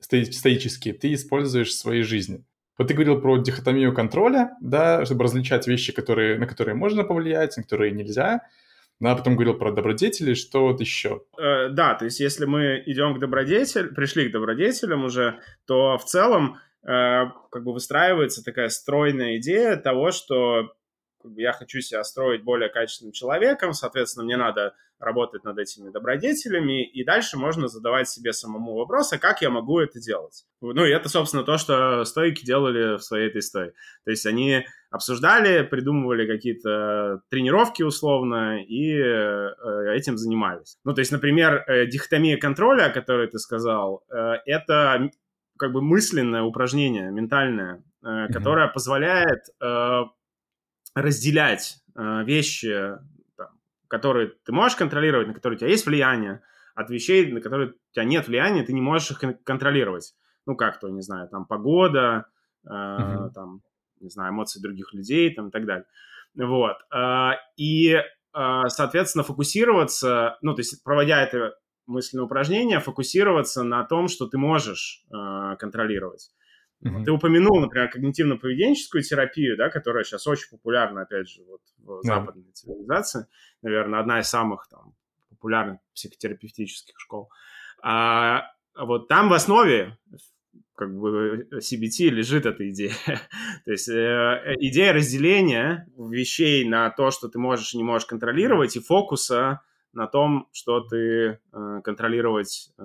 [0.00, 2.44] стои- стоические ты используешь в своей жизни?
[2.76, 7.56] Вот ты говорил про дихотомию контроля, да, чтобы различать вещи, которые, на которые можно повлиять,
[7.56, 8.42] на которые нельзя.
[9.00, 11.22] Ну, а потом говорил про добродетели, что вот еще?
[11.38, 16.04] Э, да, то есть если мы идем к добродетелям, пришли к добродетелям уже, то в
[16.04, 20.74] целом э, как бы выстраивается такая стройная идея того, что
[21.36, 27.04] я хочу себя строить более качественным человеком, соответственно, мне надо работать над этими добродетелями, и
[27.04, 30.44] дальше можно задавать себе самому вопрос, а как я могу это делать?
[30.60, 33.72] Ну, и это, собственно, то, что стойки делали в своей этой истории.
[34.04, 40.78] То есть они обсуждали, придумывали какие-то тренировки условно и э, этим занимались.
[40.84, 45.10] Ну, то есть, например, э, дихотомия контроля, о которой ты сказал, э, это
[45.58, 48.72] как бы мысленное упражнение, ментальное, которое mm-hmm.
[48.72, 49.40] позволяет
[50.94, 52.98] разделять э, вещи,
[53.36, 53.48] там,
[53.88, 56.42] которые ты можешь контролировать, на которые у тебя есть влияние,
[56.74, 60.14] от вещей, на которые у тебя нет влияния, ты не можешь их контролировать.
[60.46, 62.26] Ну, как то, не знаю, там, погода,
[62.64, 63.30] э, mm-hmm.
[63.32, 63.62] там,
[64.00, 65.86] не знаю, эмоции других людей, там, и так далее.
[66.34, 66.76] Вот.
[66.92, 68.02] Э, и, э,
[68.68, 75.04] соответственно, фокусироваться, ну, то есть, проводя это мысленное упражнение, фокусироваться на том, что ты можешь
[75.12, 76.30] э, контролировать.
[76.84, 77.04] Mm-hmm.
[77.04, 82.02] Ты упомянул, например, когнитивно-поведенческую терапию, да, которая сейчас очень популярна, опять же, вот в yeah.
[82.02, 83.26] западной цивилизации.
[83.62, 84.94] Наверное, одна из самых там,
[85.30, 87.30] популярных психотерапевтических школ.
[87.82, 89.96] А, вот там в основе
[90.74, 92.94] как бы CBT лежит эта идея.
[93.64, 98.76] то есть э, идея разделения вещей на то, что ты можешь и не можешь контролировать,
[98.76, 99.60] и фокуса
[99.92, 100.98] на том, что ты
[101.52, 102.82] э, контролировать э,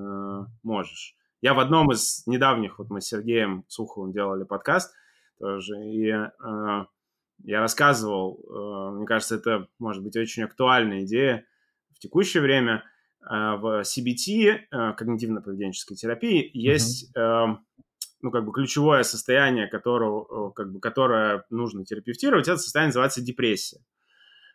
[0.64, 1.16] можешь.
[1.42, 4.94] Я в одном из недавних, вот мы с Сергеем Суховым делали подкаст
[5.40, 6.28] тоже, и э,
[7.44, 11.46] я рассказывал, э, мне кажется, это может быть очень актуальная идея
[11.96, 12.84] в текущее время.
[13.22, 17.58] Э, в CBT, э, когнитивно-поведенческой терапии, есть mm-hmm.
[18.22, 23.80] ну, как бы ключевое состояние, которого, как бы, которое нужно терапевтировать, это состояние называется депрессия.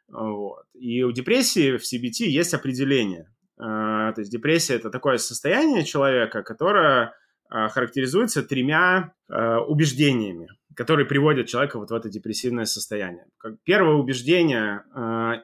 [0.08, 0.64] Вот.
[0.74, 3.32] И у депрессии в CBT есть определение.
[3.56, 7.14] То есть депрессия– это такое состояние человека, которое
[7.48, 13.26] характеризуется тремя убеждениями которые приводят человека вот в это депрессивное состояние.
[13.64, 14.82] Первое убеждение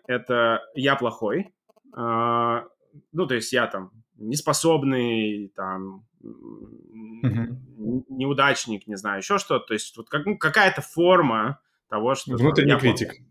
[0.06, 1.54] это я плохой,
[1.92, 8.04] ну то есть я там неспособный, там mm-hmm.
[8.08, 9.68] неудачник, не знаю, еще что-то.
[9.68, 13.08] То есть вот как, ну, какая-то форма того, что внутренний критик.
[13.08, 13.29] Плохой.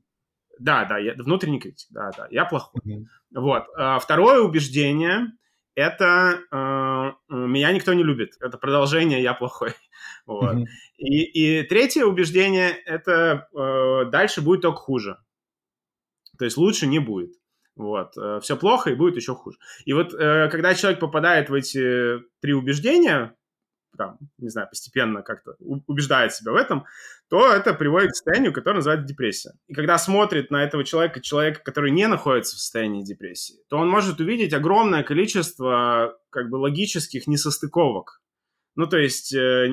[0.60, 2.82] Да, да, я, внутренний критик, да, да, я плохой.
[2.86, 3.06] Mm-hmm.
[3.36, 3.64] Вот.
[3.78, 5.32] А второе убеждение
[5.74, 6.56] это э,
[7.34, 8.34] меня никто не любит.
[8.42, 9.74] Это продолжение я плохой.
[10.26, 10.56] вот.
[10.56, 10.66] mm-hmm.
[10.98, 15.18] и, и третье убеждение это э, дальше будет только хуже.
[16.38, 17.34] То есть лучше не будет.
[17.76, 18.14] Вот.
[18.42, 19.58] Все плохо и будет еще хуже.
[19.86, 23.36] И вот э, когда человек попадает в эти три убеждения,
[23.98, 26.86] там, не знаю, постепенно как-то убеждает себя в этом,
[27.30, 29.52] то это приводит к состоянию, которое называется депрессия.
[29.68, 33.90] И когда смотрит на этого человека, человека, который не находится в состоянии депрессии, то он
[33.90, 38.22] может увидеть огромное количество как бы логических несостыковок.
[38.76, 39.68] Ну, то есть, э,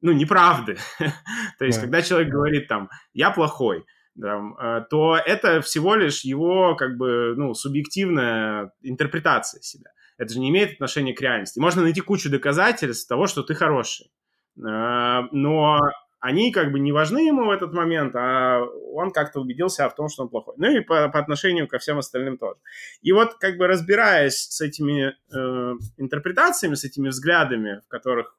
[0.00, 0.76] ну, неправды.
[1.58, 3.84] то есть, когда человек говорит там, я плохой,
[4.20, 9.90] там, э, то это всего лишь его как бы ну, субъективная интерпретация себя.
[10.16, 11.58] Это же не имеет отношения к реальности.
[11.58, 14.10] Можно найти кучу доказательств того, что ты хороший.
[14.56, 15.78] Э, но
[16.24, 18.62] они как бы не важны ему в этот момент, а
[18.94, 20.54] он как-то убедился в том, что он плохой.
[20.56, 22.56] Ну и по, по отношению ко всем остальным тоже.
[23.02, 28.38] И вот как бы разбираясь с этими э, интерпретациями, с этими взглядами, в которых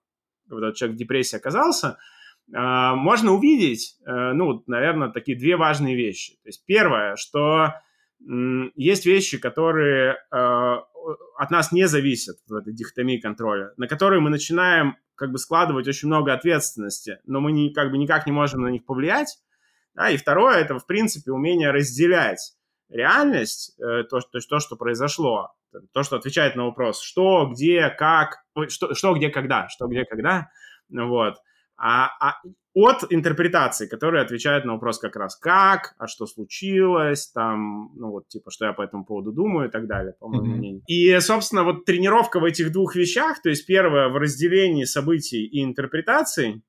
[0.50, 2.00] этот человек в депрессии оказался,
[2.52, 6.34] э, можно увидеть, э, ну, наверное, такие две важные вещи.
[6.42, 7.76] То есть первое, что
[8.20, 10.16] есть вещи, которые э,
[11.38, 15.88] от нас не зависят в этой дихотомии контроля, на которые мы начинаем как бы складывать
[15.88, 19.38] очень много ответственности, но мы не, как бы никак не можем на них повлиять.
[19.94, 22.56] Да, и второе, это, в принципе, умение разделять
[22.90, 25.54] реальность, э, то, то есть то, что произошло,
[25.94, 30.50] то, что отвечает на вопрос, что, где, как, что, что где, когда, что, где, когда,
[30.90, 31.36] вот,
[31.78, 32.42] а, а
[32.76, 38.28] от интерпретации, которые отвечают на вопрос как раз как, а что случилось, там, ну вот
[38.28, 40.58] типа, что я по этому поводу думаю и так далее, по моему mm-hmm.
[40.58, 40.82] мнению.
[40.88, 45.64] И, собственно, вот тренировка в этих двух вещах, то есть первое в разделении событий и
[45.64, 46.64] интерпретаций,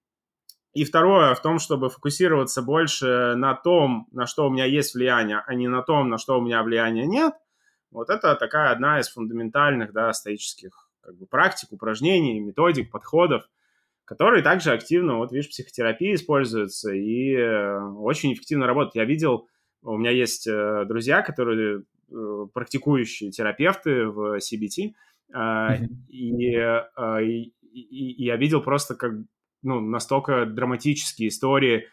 [0.74, 5.42] и второе в том, чтобы фокусироваться больше на том, на что у меня есть влияние,
[5.44, 7.34] а не на том, на что у меня влияния нет,
[7.90, 13.48] вот это такая одна из фундаментальных, да, стоических как бы, практик, упражнений, методик, подходов,
[14.06, 18.94] которые также активно, вот видишь, психотерапии используются и э, очень эффективно работают.
[18.94, 19.48] Я видел,
[19.82, 24.92] у меня есть э, друзья, которые э, практикующие терапевты в CBT,
[25.34, 25.88] mm-hmm.
[26.08, 26.56] и,
[27.72, 29.12] и, и я видел просто как
[29.62, 31.88] ну, настолько драматические истории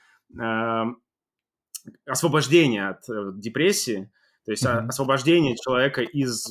[2.05, 4.11] освобождения от депрессии,
[4.45, 4.87] то есть mm-hmm.
[4.87, 6.47] освобождение человека из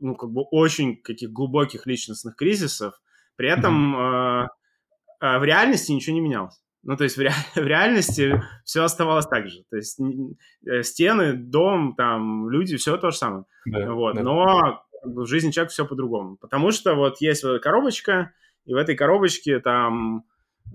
[0.00, 2.94] ну, как бы очень каких глубоких личностных кризисов,
[3.36, 4.46] при этом mm-hmm.
[5.20, 6.60] А, в реальности ничего не менялось.
[6.82, 7.32] Ну, то есть в, ре...
[7.54, 9.62] в реальности все оставалось так же.
[9.70, 9.98] То есть
[10.66, 13.44] э, стены, дом, там, люди, все то же самое.
[13.66, 14.14] Да, вот.
[14.14, 14.22] Да.
[14.22, 16.36] Но в жизни человека все по-другому.
[16.36, 18.32] Потому что вот есть вот коробочка,
[18.64, 20.24] и в этой коробочке там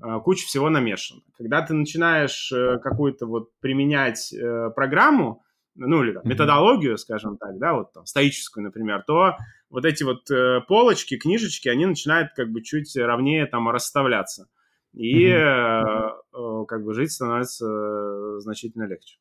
[0.01, 1.21] а, куча всего намешана.
[1.37, 5.43] Когда ты начинаешь э, какую-то вот применять э, программу,
[5.75, 9.37] ну или там, методологию, скажем так, да, вот там, стоическую, например, то
[9.73, 14.47] вот эти вот э, полочки, книжечки, они начинают как бы чуть равнее там расставляться.
[14.93, 16.61] И mm-hmm.
[16.61, 19.17] э, как бы жить становится э, значительно легче.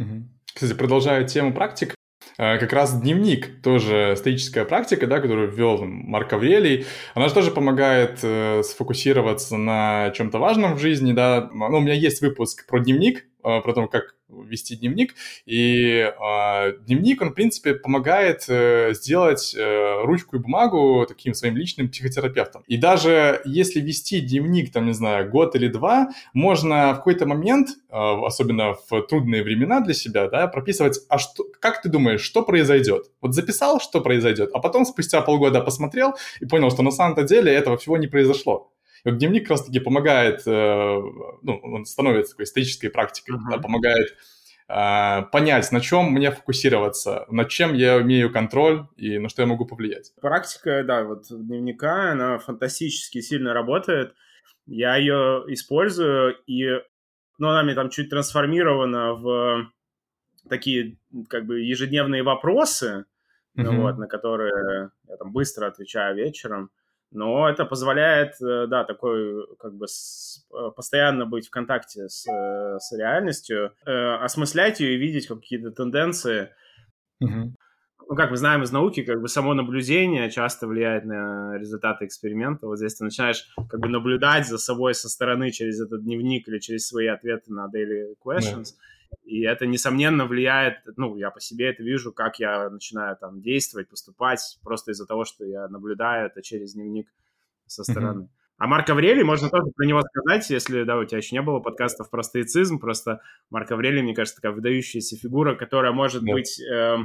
[0.00, 0.22] Mm-hmm.
[0.54, 1.94] Кстати, продолжая тему практик,
[2.38, 7.50] э, как раз дневник, тоже стоическая практика, да, которую ввел Марк Аврелий, она же тоже
[7.50, 11.50] помогает э, сфокусироваться на чем-то важном в жизни, да.
[11.52, 15.14] Ну, у меня есть выпуск про дневник, про то, как вести дневник.
[15.46, 21.56] И э, дневник, он, в принципе, помогает э, сделать э, ручку и бумагу таким своим
[21.56, 22.62] личным психотерапевтом.
[22.66, 27.68] И даже если вести дневник, там, не знаю, год или два, можно в какой-то момент,
[27.68, 32.42] э, особенно в трудные времена для себя, да, прописывать, а что, как ты думаешь, что
[32.42, 33.10] произойдет?
[33.20, 37.52] Вот записал, что произойдет, а потом спустя полгода посмотрел и понял, что на самом-то деле
[37.52, 38.72] этого всего не произошло.
[39.04, 40.50] И вот дневник как раз-таки помогает, э,
[41.42, 43.50] ну, он становится такой исторической практикой, uh-huh.
[43.50, 44.16] да, помогает
[44.68, 49.48] э, понять, на чем мне фокусироваться, над чем я имею контроль и на что я
[49.48, 50.12] могу повлиять.
[50.20, 54.14] Практика, да, вот дневника, она фантастически сильно работает.
[54.66, 56.68] Я ее использую, и
[57.38, 59.68] ну, она мне там чуть трансформирована в
[60.48, 60.96] такие
[61.28, 63.04] как бы ежедневные вопросы,
[63.56, 63.62] uh-huh.
[63.62, 66.70] ну, вот, на которые я там быстро отвечаю вечером
[67.12, 72.26] но это позволяет, э, да, такой, как бы, с, э, постоянно быть в контакте с,
[72.26, 76.50] э, с реальностью, э, осмыслять ее и видеть какие-то тенденции.
[77.20, 77.54] Угу.
[78.08, 82.66] Ну, как мы знаем из науки, как бы само наблюдение часто влияет на результаты эксперимента.
[82.66, 86.58] Вот здесь ты начинаешь как бы наблюдать за собой со стороны через этот дневник или
[86.58, 88.64] через свои ответы на daily questions.
[88.64, 88.91] Yeah
[89.24, 93.88] и это, несомненно, влияет, ну, я по себе это вижу, как я начинаю там действовать,
[93.88, 97.08] поступать, просто из-за того, что я наблюдаю это через дневник
[97.66, 98.24] со стороны.
[98.24, 98.42] Mm-hmm.
[98.58, 101.58] А Марк Аврелий, можно тоже про него сказать, если, да, у тебя еще не было
[101.58, 106.32] подкастов про стоицизм, просто Марк Аврелий, мне кажется, такая выдающаяся фигура, которая может yeah.
[106.32, 106.96] быть э,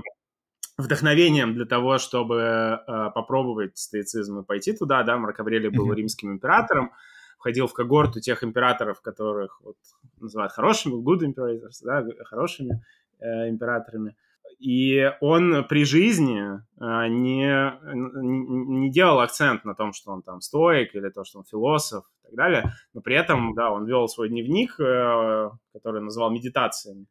[0.77, 5.95] вдохновением для того, чтобы э, попробовать стоицизм и пойти туда, да, Марк Аврелий был mm-hmm.
[5.95, 6.91] римским императором,
[7.37, 9.77] входил в когорту тех императоров, которых вот,
[10.19, 12.81] называют хорошими, good imperators, да, хорошими
[13.19, 14.15] э, императорами.
[14.59, 20.95] И он при жизни э, не, не делал акцент на том, что он там стоик
[20.95, 24.29] или то, что он философ и так далее, но при этом, да, он вел свой
[24.29, 27.05] дневник, э, который называл медитациями.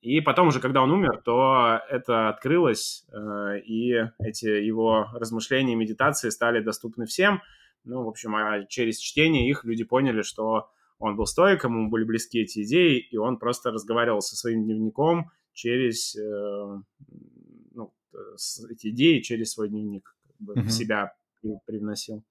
[0.00, 5.76] И потом уже, когда он умер, то это открылось, э, и эти его размышления и
[5.76, 7.42] медитации стали доступны всем.
[7.84, 12.04] Ну, в общем, а через чтение их люди поняли, что он был стоиком, ему были
[12.04, 16.82] близки эти идеи, и он просто разговаривал со своим дневником через э,
[17.72, 17.94] ну,
[18.70, 20.68] эти идеи через свой дневник как бы, mm-hmm.
[20.68, 21.12] себя
[21.66, 22.24] привносил.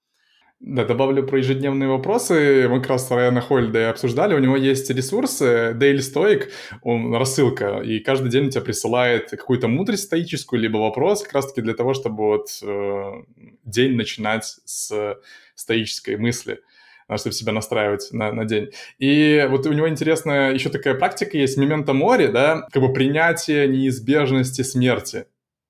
[0.59, 2.67] Да, добавлю про ежедневные вопросы.
[2.67, 4.33] Мы как раз с Райана Хольда обсуждали.
[4.33, 6.49] У него есть ресурсы Daily Stoic,
[6.81, 11.75] он рассылка, и каждый день тебя присылает какую-то мудрость стоическую, либо вопрос, как раз-таки для
[11.75, 13.11] того, чтобы вот э,
[13.65, 15.19] день начинать с
[15.53, 16.59] стоической мысли
[17.15, 18.71] чтобы себя настраивать на, на день.
[18.97, 23.65] И вот у него интересная еще такая практика есть, мемента море, да, как бы принятие
[23.69, 25.25] неизбежности смерти.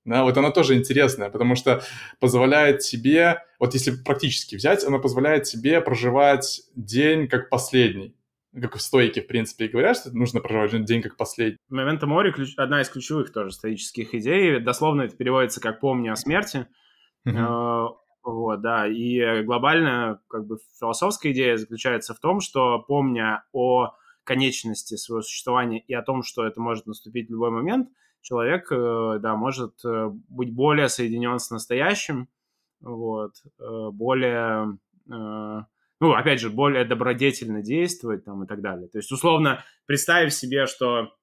[0.08, 1.84] Да, вот она тоже интересная, потому что
[2.22, 8.16] позволяет тебе, вот если практически взять, она позволяет тебе проживать день как последний.
[8.60, 11.58] Как в стойке, в принципе, и говорят, что нужно проживать день как последний.
[11.68, 12.54] Момента море ключ...
[12.56, 14.62] одна из ключевых тоже стоических идей.
[14.62, 16.68] Дословно это переводится как «помни о смерти».
[17.28, 17.90] Uh-huh.
[18.24, 23.92] Вот, да, и глобальная, как бы, философская идея заключается в том, что, помня о
[24.24, 27.90] конечности своего существования и о том, что это может наступить в любой момент–
[28.28, 32.28] человек, э, да, может э, быть более соединен с настоящим,
[32.82, 38.90] вот, э, более, ну, опять же, более добродетельно действовать там и так далее.
[38.90, 41.14] То есть, условно, представив себе, что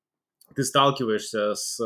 [0.54, 1.78] ты сталкиваешься с,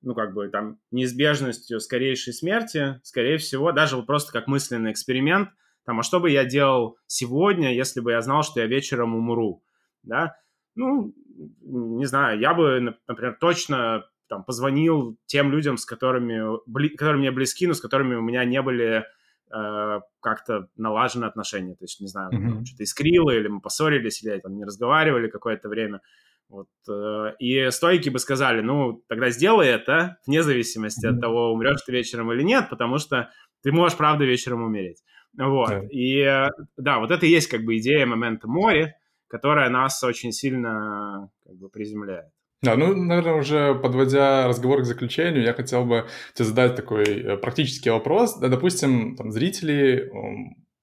[0.00, 5.50] ну, как бы там неизбежностью скорейшей смерти, скорее всего, даже вот просто как мысленный эксперимент,
[5.84, 9.64] там, а что бы я делал сегодня, если бы я знал, что я вечером умру,
[10.04, 10.36] да?
[10.76, 11.12] Ну,
[11.60, 17.30] не знаю, я бы, например, точно там, позвонил тем людям, с которыми, бли, которые мне
[17.30, 19.04] близки, но с которыми у меня не были
[19.52, 21.74] э, как-то налажены отношения.
[21.74, 22.64] То есть, не знаю, mm-hmm.
[22.64, 26.00] что-то искрило, или мы поссорились, или там не разговаривали какое-то время.
[26.48, 26.68] Вот.
[26.88, 31.14] Э, и стойки бы сказали, ну, тогда сделай это, вне зависимости mm-hmm.
[31.14, 33.30] от того, умрешь ты вечером или нет, потому что
[33.62, 35.02] ты можешь, правда, вечером умереть.
[35.36, 35.70] Вот.
[35.70, 35.88] Yeah.
[35.88, 38.96] И э, да, вот это и есть как бы идея момента море,
[39.28, 42.32] которая нас очень сильно как бы приземляет.
[42.60, 47.36] Да, ну, наверное, уже подводя разговор к заключению, я хотел бы тебе задать такой э,
[47.36, 48.36] практический вопрос.
[48.38, 50.10] Допустим, там, зрители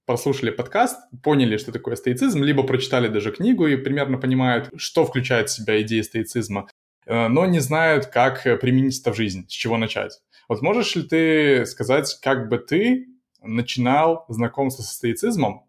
[0.05, 5.49] прослушали подкаст, поняли, что такое стоицизм, либо прочитали даже книгу и примерно понимают, что включает
[5.49, 6.69] в себя идеи стоицизма,
[7.07, 10.21] э, но не знают, как применить это в жизнь, с чего начать.
[10.47, 13.07] Вот можешь ли ты сказать, как бы ты
[13.41, 15.65] начинал знакомство со стоицизмом,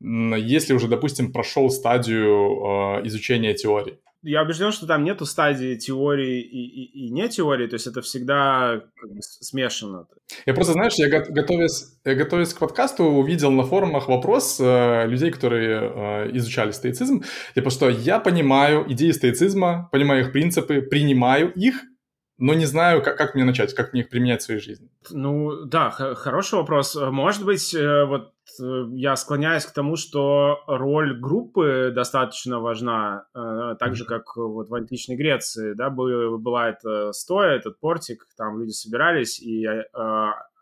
[0.00, 4.00] если уже, допустим, прошел стадию э, изучения теории?
[4.22, 8.02] Я убежден, что там нету стадии теории и, и, и не теории, то есть это
[8.02, 10.06] всегда как бы смешано.
[10.46, 15.80] Я просто, знаешь, я готовясь, готовясь к подкасту, увидел на форумах вопрос э, людей, которые
[15.80, 21.82] э, изучали стоицизм, типа, что я понимаю идеи стоицизма, понимаю их принципы, принимаю их,
[22.42, 24.90] но не знаю, как, как мне начать, как мне их применять в своей жизни.
[25.10, 26.96] Ну, да, хороший вопрос.
[26.96, 33.76] Может быть, э, вот э, я склоняюсь к тому, что роль группы достаточно важна, э,
[33.78, 38.72] так же, как вот в античной Греции, да, была эта стоя, этот портик, там люди
[38.72, 39.64] собирались, и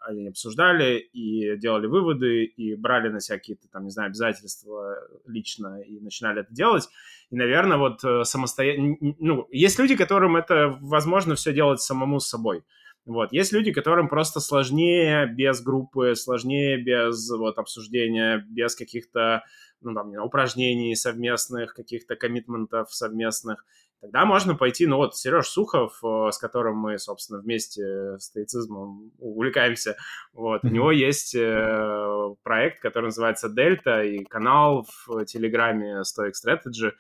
[0.01, 5.81] они обсуждали и делали выводы, и брали на себя какие-то, там, не знаю, обязательства лично
[5.81, 6.89] и начинали это делать.
[7.31, 8.97] И, наверное, вот э, самостоятельно...
[9.19, 12.65] Ну, есть люди, которым это возможно все делать самому с собой.
[13.07, 13.33] Вот.
[13.33, 19.43] Есть люди, которым просто сложнее без группы, сложнее без вот, обсуждения, без каких-то
[19.81, 23.65] ну, там, упражнений совместных, каких-то коммитментов совместных.
[24.01, 29.13] Тогда можно пойти, ну вот Сереж Сухов, э, с которым мы, собственно, вместе с стоицизмом
[29.19, 29.97] увлекаемся,
[30.33, 36.93] вот, у него есть э, проект, который называется Дельта, и канал в Телеграме Stoic Strategy.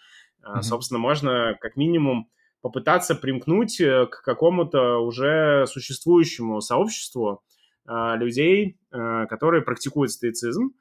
[0.42, 0.62] Mm-hmm.
[0.62, 2.28] Собственно, можно как минимум
[2.60, 7.42] попытаться примкнуть к какому-то уже существующему сообществу
[7.86, 10.74] людей, которые практикуют стоицизм,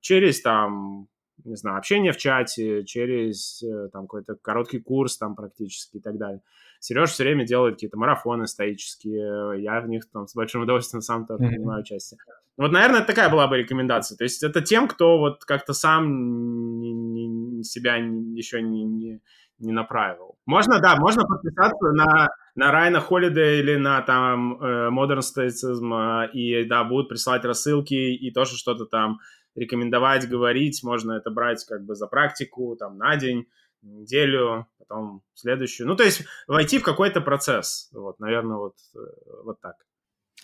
[0.00, 1.08] через там
[1.46, 6.18] не знаю, общение в чате, через э, там какой-то короткий курс там практически и так
[6.18, 6.42] далее.
[6.80, 11.26] Сереж все время делает какие-то марафоны стоические, я в них там с большим удовольствием сам
[11.26, 12.18] тоже принимаю участие.
[12.56, 14.16] Вот, наверное, такая была бы рекомендация.
[14.16, 19.20] То есть это тем, кто вот как-то сам не, не, себя не, еще не, не,
[19.58, 20.36] не направил.
[20.46, 26.64] Можно, да, можно подписаться на, на Райна Холидей или на там э, Modern Stoicism, и
[26.64, 29.18] да, будут присылать рассылки и тоже что-то там
[29.56, 33.46] рекомендовать, говорить, можно это брать как бы за практику, там, на день,
[33.82, 35.86] неделю, потом следующую.
[35.88, 37.88] Ну, то есть войти в какой-то процесс.
[37.92, 38.98] Вот, наверное, вот, э,
[39.44, 39.76] вот так.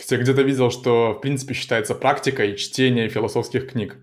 [0.09, 3.97] Я где-то видел, что, в принципе, считается практикой чтение философских книг.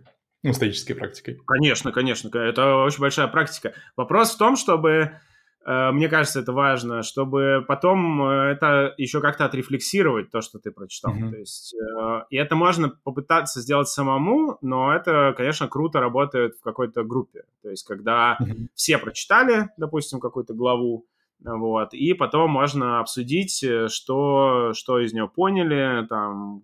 [0.44, 1.40] Ну, стоической практикой.
[1.46, 2.30] Конечно, конечно.
[2.38, 3.74] Это очень большая практика.
[3.98, 5.20] Вопрос в том, чтобы
[5.66, 11.14] мне кажется, это важно, чтобы потом э, это еще как-то отрефлексировать, то, что ты прочитал.
[11.14, 11.30] Mm-hmm.
[11.32, 16.62] То есть, э, и это можно попытаться сделать самому, но это, конечно, круто работает в
[16.62, 17.44] какой-то группе.
[17.62, 18.68] То есть, когда mm-hmm.
[18.74, 21.06] все прочитали, допустим, какую-то главу,
[21.42, 26.62] вот, и потом можно обсудить, что, что из нее поняли, там,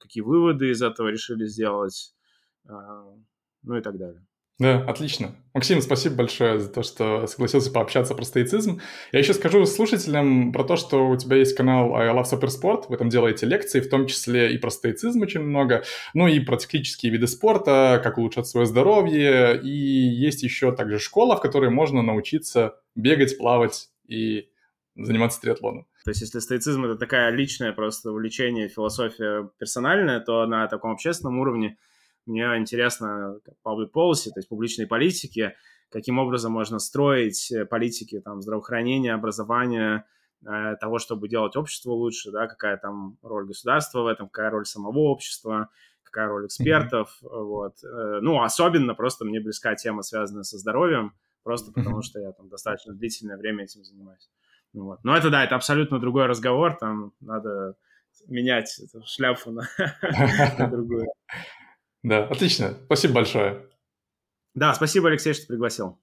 [0.00, 2.14] какие выводы из этого решили сделать,
[2.66, 4.24] ну и так далее.
[4.60, 5.34] Да, отлично.
[5.52, 8.80] Максим, спасибо большое за то, что согласился пообщаться про стоицизм.
[9.10, 12.96] Я еще скажу слушателям про то, что у тебя есть канал I Love Supersport, вы
[12.96, 15.82] там делаете лекции, в том числе и про стоицизм очень много,
[16.12, 21.36] ну и про циклические виды спорта, как улучшать свое здоровье, и есть еще также школа,
[21.36, 24.50] в которой можно научиться бегать, плавать и
[24.94, 25.88] заниматься триатлоном.
[26.04, 31.40] То есть, если стоицизм— это такая личная просто увлечение, философия персональная, то на таком общественном
[31.40, 31.76] уровне—
[32.26, 35.54] мне интересно public policy, то есть публичные политики,
[35.90, 40.06] каким образом можно строить э, политики там, здравоохранения, образования,
[40.44, 44.66] э, того, чтобы делать общество лучше, да, какая там роль государства в этом, какая роль
[44.66, 45.68] самого общества,
[46.02, 47.44] какая роль экспертов, mm-hmm.
[47.44, 47.74] вот.
[47.84, 51.12] Э, ну, особенно просто мне близка тема, связанная со здоровьем,
[51.42, 51.74] просто mm-hmm.
[51.74, 54.30] потому что я там достаточно длительное время этим занимаюсь.
[54.72, 55.04] Ну, вот.
[55.04, 57.76] Но это, да, это абсолютно другой разговор, там надо
[58.26, 59.68] менять эту шляпу на
[60.70, 61.06] другую.
[62.04, 62.76] Да, отлично.
[62.84, 63.66] Спасибо большое.
[64.54, 65.98] Да, спасибо, Алексей, что пригласил.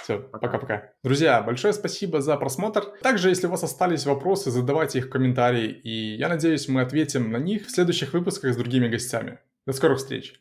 [0.00, 0.92] Все, пока-пока.
[1.02, 2.84] Друзья, большое спасибо за просмотр.
[3.02, 7.32] Также, если у вас остались вопросы, задавайте их в комментарии, и я надеюсь, мы ответим
[7.32, 9.40] на них в следующих выпусках с другими гостями.
[9.66, 10.40] До скорых встреч!